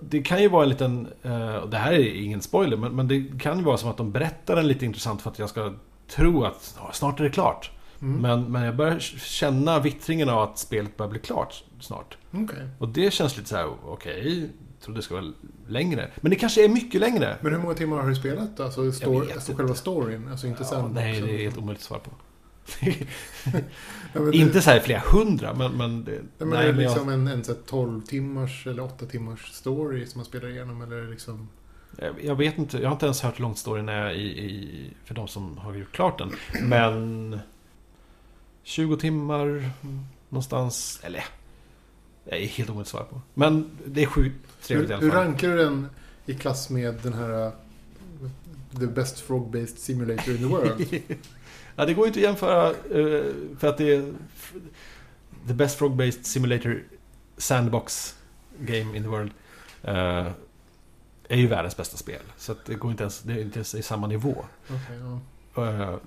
[0.00, 3.08] det- kan ju vara en liten, eh, och det här är ingen spoiler, men, men
[3.08, 5.72] det kan ju vara som att de berättar den lite intressant för att jag ska
[6.08, 7.70] tro att snart är det klart.
[8.00, 8.20] Mm.
[8.22, 12.16] Men, men jag börjar känna vittringen av att spelet börjar bli klart snart.
[12.32, 12.68] Okej.
[12.78, 14.50] Och det känns lite så här: okej,
[14.86, 15.32] trodde det skulle vara
[15.68, 16.10] längre.
[16.20, 17.36] Men det kanske är mycket längre.
[17.40, 18.60] Men hur många timmar har du spelat?
[18.60, 20.28] Alltså, story, vet alltså själva storyn?
[20.28, 20.94] Alltså inte Ja, sandboxen?
[21.10, 22.10] nej, det är helt omöjligt att svara på.
[24.14, 25.72] Ja, Inte så här flera hundra, men...
[25.72, 28.02] men, det, Nej, men nej, är det men jag- liksom en, en så här 12
[28.02, 30.82] timmars eller 8 timmars story som man spelar igenom?
[30.82, 31.48] Eller liksom...
[32.22, 35.14] Jag, vet inte, jag har inte ens hört hur långt storyn är i, i, för
[35.14, 36.32] de som har gjort klart den.
[36.62, 37.38] Men...
[38.62, 39.70] 20 timmar
[40.28, 41.24] någonstans, eller...
[42.28, 43.20] Det är helt omöjligt att svara på.
[43.34, 45.24] Men det är sjukt trevligt i Hur, alla hur fall.
[45.26, 45.86] rankar du den
[46.26, 47.46] i klass med den här...
[47.46, 47.52] uh,
[48.80, 50.86] The best frog-based simulator in the world?
[51.76, 54.12] ja, det går ju inte att jämföra eh, för att det är
[55.48, 56.82] the best frog-based simulator
[57.36, 58.14] sandbox
[58.60, 59.30] game in the world.
[59.82, 60.26] eh,
[61.28, 62.20] är ju världens bästa spel.
[62.36, 64.44] Så det går inte ens, det är inte ens i samma nivå.
[64.68, 64.98] Okej,
[65.54, 66.00] ja.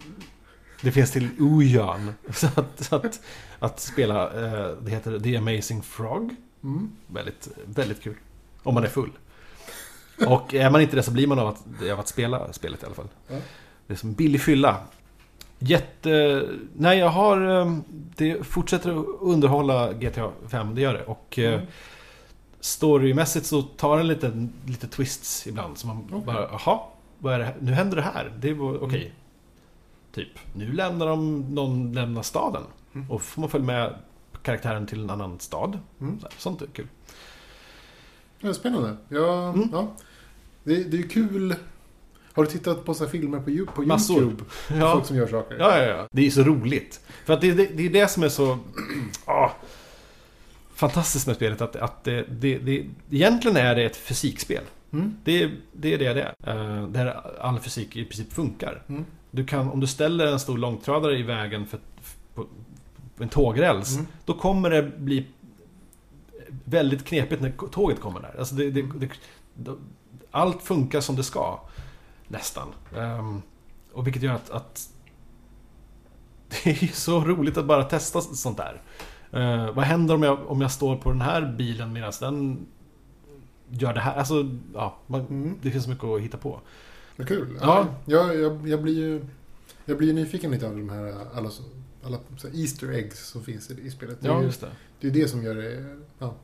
[0.81, 2.13] Det finns till ojan.
[2.33, 3.21] Så att, så att,
[3.59, 6.35] att spela, eh, det heter The Amazing Frog.
[6.63, 6.91] Mm.
[7.07, 8.15] Väldigt, väldigt kul.
[8.63, 9.11] Om man är full.
[10.27, 12.85] Och är man inte det så blir man av att, av att spela spelet i
[12.85, 13.07] alla fall.
[13.27, 13.35] Ja.
[13.87, 14.77] Det är som billig fylla.
[15.59, 16.43] Jätte...
[16.75, 17.61] Nej, jag har...
[17.61, 17.77] eh,
[18.15, 21.03] Det fortsätter att underhålla GTA 5, det gör det.
[21.05, 21.65] Och eh, Mm.
[22.59, 25.77] storymässigt så tar den lite, lite twists ibland.
[25.77, 26.21] Så man Okej.
[26.25, 26.79] bara, jaha,
[27.19, 27.55] vad är det här?
[27.61, 28.33] Nu händer det här.
[28.39, 28.99] Det var okej.
[29.01, 29.11] Mm.
[30.13, 32.63] Typ, nu lämnar de, någon lämnar staden.
[32.95, 33.11] Mm.
[33.11, 33.95] Och får man följa med
[34.43, 35.79] karaktären till en annan stad.
[36.01, 36.19] Mm.
[36.37, 36.87] Sånt är kul.
[38.39, 38.97] Ja, spännande.
[39.09, 39.69] Ja, Mm.
[39.71, 39.91] ja.
[40.63, 41.55] Det, det är kul.
[42.33, 44.17] Har du tittat på så här filmer på, Yo- på Massor.
[44.17, 44.43] YouTube?
[44.79, 44.93] Ja.
[44.93, 45.55] Folk som gör saker?
[45.59, 46.07] Ja, ja, ja.
[46.11, 47.01] Det är så roligt.
[47.25, 48.57] För att det, det, det är det som är så...
[49.25, 49.49] ah,
[50.73, 51.61] fantastiskt med spelet.
[51.61, 54.63] Att, att det, det, det, egentligen är det ett fysikspel.
[54.93, 55.15] Mm.
[55.23, 56.77] Det, är- det är det det är.
[56.77, 58.81] Eh, där all fysik i princip funkar.
[58.87, 59.05] Mm.
[59.31, 61.79] Du kan, om du ställer en stor långtradare i vägen för,
[62.33, 62.45] på,
[63.17, 63.95] på en tågräls.
[63.95, 64.07] Mm.
[64.25, 65.27] Då kommer det bli
[66.65, 68.35] väldigt knepigt när tåget kommer där.
[68.39, 69.09] Alltså det, det, det,
[69.53, 69.75] det,
[70.31, 71.59] allt funkar som det ska.
[72.27, 72.67] Nästan.
[72.97, 73.41] Ehm,
[73.93, 74.89] och vilket gör att, att
[76.63, 78.81] det är ju så roligt att bara testa sånt där.
[79.31, 82.65] Eh, vad händer om jag, om jag står på den här bilen medan den
[83.69, 84.15] gör det här?
[84.15, 85.55] Alltså, ja, man, Mm.
[85.61, 86.59] det finns mycket att hitta på.
[87.19, 87.57] Vad kul.
[87.61, 87.87] Ja.
[88.05, 89.21] Ja, jag, jag, jag blir ju
[89.85, 91.49] jag blir ju nyfiken lite av de här alla,
[92.03, 92.19] alla
[92.53, 94.17] Easter eggs som finns i, i spelet.
[94.21, 94.67] Det är just det.
[94.99, 95.97] det, är det som gör det...
[96.19, 96.35] Ja,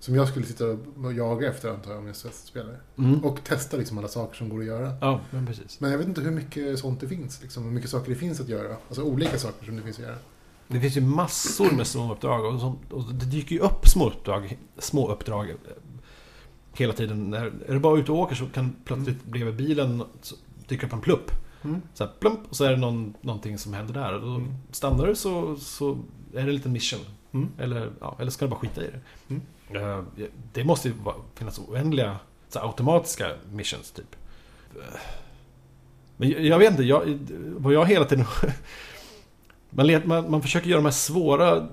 [0.00, 0.64] som jag skulle sitta
[1.04, 2.80] och jaga efter antar jag om jag spelar.
[2.98, 3.24] Mm.
[3.24, 4.92] Och testa liksom alla saker som går att göra.
[5.00, 5.80] Ja, men precis.
[5.80, 7.42] Men jag vet inte hur mycket sånt det finns.
[7.42, 8.76] Liksom, hur mycket saker det finns att göra.
[8.88, 10.18] Alltså olika saker som det finns att göra.
[10.68, 15.50] Det finns ju massor med småuppdrag och, som, och det dyker ju upp småuppdrag, småuppdrag
[15.50, 15.56] eh,
[16.74, 17.30] hela tiden.
[17.30, 20.02] När, är du bara ute och åker så kan plötsligt bredvid bilen
[20.68, 21.30] dyka upp en plupp.
[21.64, 21.82] Mm.
[21.94, 24.12] Så här, plump, och så är det någon, någonting som händer där.
[24.12, 24.54] Då Mm.
[24.70, 25.90] stannar du så, så
[26.32, 27.00] är det en liten mission.
[27.32, 27.48] Mm.
[27.58, 29.00] Eller, ja, eller ska du bara skita i det.
[29.34, 29.98] Mm.
[29.98, 30.04] Eh,
[30.52, 30.94] det måste ju
[31.34, 32.16] finnas oändliga
[32.48, 34.16] så här, automatiska missions, typ.
[36.16, 37.18] Men jag, vet inte, jag,
[37.56, 38.24] vad jag hela tiden...
[39.70, 41.68] man, man, man försöker göra de här svåra,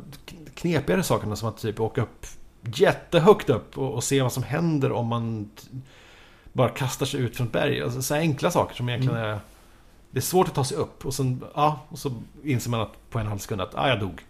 [0.54, 2.26] knepigare sakerna som att typ åka upp
[2.64, 5.50] jättehögt upp och, och se vad som händer om man
[6.54, 7.82] bara kastar sig ut från ett berg.
[7.82, 9.30] Alltså, så enkla saker som egentligen Mm.
[9.30, 9.40] är...
[10.12, 13.10] Det är svårt att ta sig upp och sen, ja, och så inser man att
[13.10, 14.22] på en halv sekund att, ah, jag dog.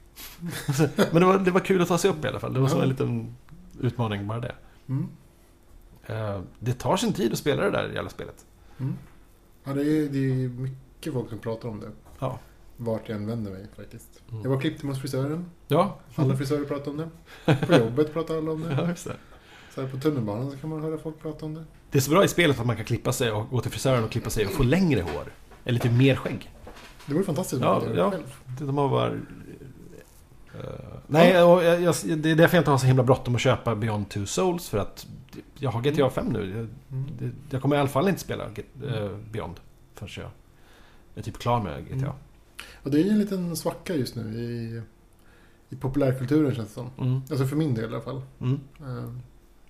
[1.12, 2.54] Men det var, det var kul att ta sig upp i alla fall.
[2.54, 2.84] Det var Ja.
[2.84, 3.36] en liten
[3.82, 4.56] utmaning bara det.
[4.90, 5.08] Mm.
[6.06, 8.46] Eh, Det tar sin tid att spela det där jävla spelet.
[8.80, 8.96] Mm.
[9.64, 11.92] Ja, det är, det är mycket folk som pratar om det.
[12.20, 12.40] Ja.
[12.82, 14.22] Vart jag än vänder mig faktiskt.
[14.32, 14.44] Mm.
[14.44, 15.46] Jag var klippte hos frisören.
[15.68, 17.10] Ja, Alla frisörer pratar om det.
[17.68, 18.74] På jobbet pratar alla om det.
[18.78, 19.16] ja just det.
[19.76, 21.64] Så här på tunnelbanan så kan man höra folk prata om det.
[21.92, 24.04] Det är så bra i spelet att man kan klippa sig och gå till frisören
[24.04, 25.34] och klippa sig och få längre hår.
[25.66, 26.52] Eller typ mer skägg.
[27.06, 28.14] Det vore fantastiskt Ja, ja.
[28.60, 29.08] De har bara...
[29.08, 30.70] eh,
[31.08, 33.76] nej, och jag, jag, det är därför jag inte har så himla bråttom att köpa
[33.76, 34.70] Beyond Two Souls.
[34.70, 35.08] För att
[35.58, 36.40] jag har GTA 5 nu.
[36.58, 37.10] Jag, Mm.
[37.20, 39.56] det, jag kommer i alla fall inte spela eh, Beyond
[39.96, 40.30] förrän jag
[41.16, 41.94] är typ klar med GTA.
[41.96, 42.12] Mm.
[42.84, 44.82] Och det är ju en liten svacka just nu i,
[45.70, 46.90] i populärkulturen känns det som.
[46.98, 47.22] Mm.
[47.30, 48.22] Alltså för min del i alla fall.
[48.40, 48.60] Mm.
[48.80, 49.12] Eh,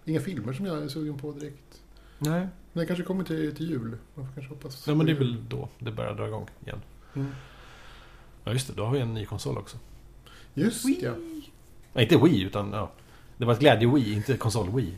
[0.06, 1.82] inga filmer som jag är sugen på direkt.
[2.20, 2.48] Nej.
[2.74, 3.98] Men det kanske kommer till, till jul.
[4.16, 4.88] Man får kanske hoppas.
[4.88, 6.82] Ja, men det är väl då det börjar dra igång igen.
[7.14, 7.32] Mm.
[8.44, 8.74] Ja, just det.
[8.74, 9.78] Då har vi en ny konsol också.
[10.54, 11.14] Just ja.
[11.94, 12.92] Nej, inte Wii, utan ja.
[13.38, 14.92] Det var ett glädje-Wii, inte konsol-Wii.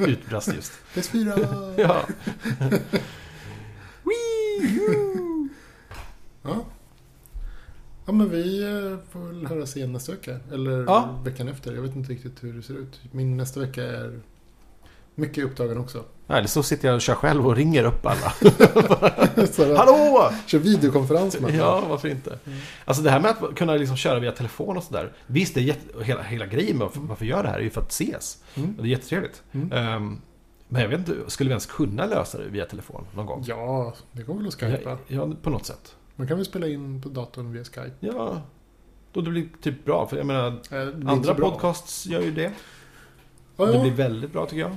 [0.06, 0.72] Utbrast just.
[0.94, 1.74] PS4!
[1.78, 2.06] Ja.
[2.46, 2.68] Ja.
[8.03, 10.36] Ja men vi eh, får väl höras igen nästa vecka.
[10.52, 11.18] Eller Ja.
[11.24, 11.74] veckan efter.
[11.74, 13.00] Jag vet inte riktigt hur det ser ut.
[13.12, 14.20] Min nästa vecka är
[15.14, 16.04] mycket upptagen också.
[16.28, 18.32] Eller så sitter jag och kör själv och ringer upp alla.
[19.76, 20.30] Hallå!
[20.46, 21.54] kör videokonferens med.
[21.54, 22.38] Ja, varför inte?
[22.46, 22.58] Mm.
[22.84, 25.12] Alltså det här med att kunna liksom köra via telefon och sådär.
[25.26, 27.62] Visst, det är jätte, hela, hela grejen med varför, varför jag gör det här är
[27.62, 28.38] ju för att ses.
[28.54, 28.74] Mm.
[28.76, 29.42] Det är jättetrevligt.
[29.52, 29.72] Mm.
[29.72, 30.20] Ehm,
[30.68, 33.44] men jag vet inte, skulle vi ens kunna lösa det via telefon någon gång?
[33.46, 34.90] Ja, det går väl att skypa.
[34.90, 35.96] Ja, ja, på något sätt.
[36.16, 37.92] Man kan väl spela in på datorn via Skype.
[38.00, 38.42] Ja,
[39.12, 40.06] då det blir typ bra.
[40.06, 42.52] För jag menar, Eh, det andra podcasts gör ju det.
[43.56, 43.82] Ja, Det ja.
[43.82, 44.76] blir väldigt bra tycker jag.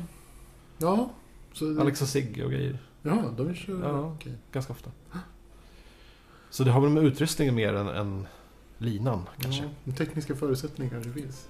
[0.77, 1.09] ja.
[1.53, 2.79] Så, Alex och Sigge och grejer.
[3.01, 3.79] Ja, de kör...
[3.83, 3.99] Ja.
[4.15, 4.33] Okej.
[4.51, 4.91] Ganska ofta.
[6.49, 8.27] Så det har väl med utrustningen mer än, än
[8.77, 9.63] linan kanske.
[9.63, 11.47] Ja, de tekniska förutsättningar kanske finns.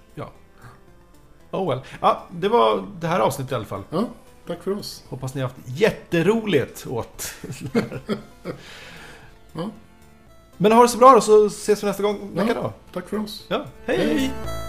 [1.52, 1.80] Oh well.
[2.02, 3.84] Ja, det var det här avsnittet i alla fall.
[3.90, 4.10] Ja,
[4.48, 5.04] tack för oss.
[5.10, 7.34] Hoppas ni har haft jätteroligt åt
[9.54, 9.70] Ja.
[10.58, 12.32] Men ha det så bra då så ses vi nästa gång.
[12.36, 12.44] Ja.
[12.44, 12.74] Vecka då.
[12.94, 13.46] Tack för oss.
[13.48, 13.66] Ja!
[13.86, 13.98] Hej.
[13.98, 14.67] hej.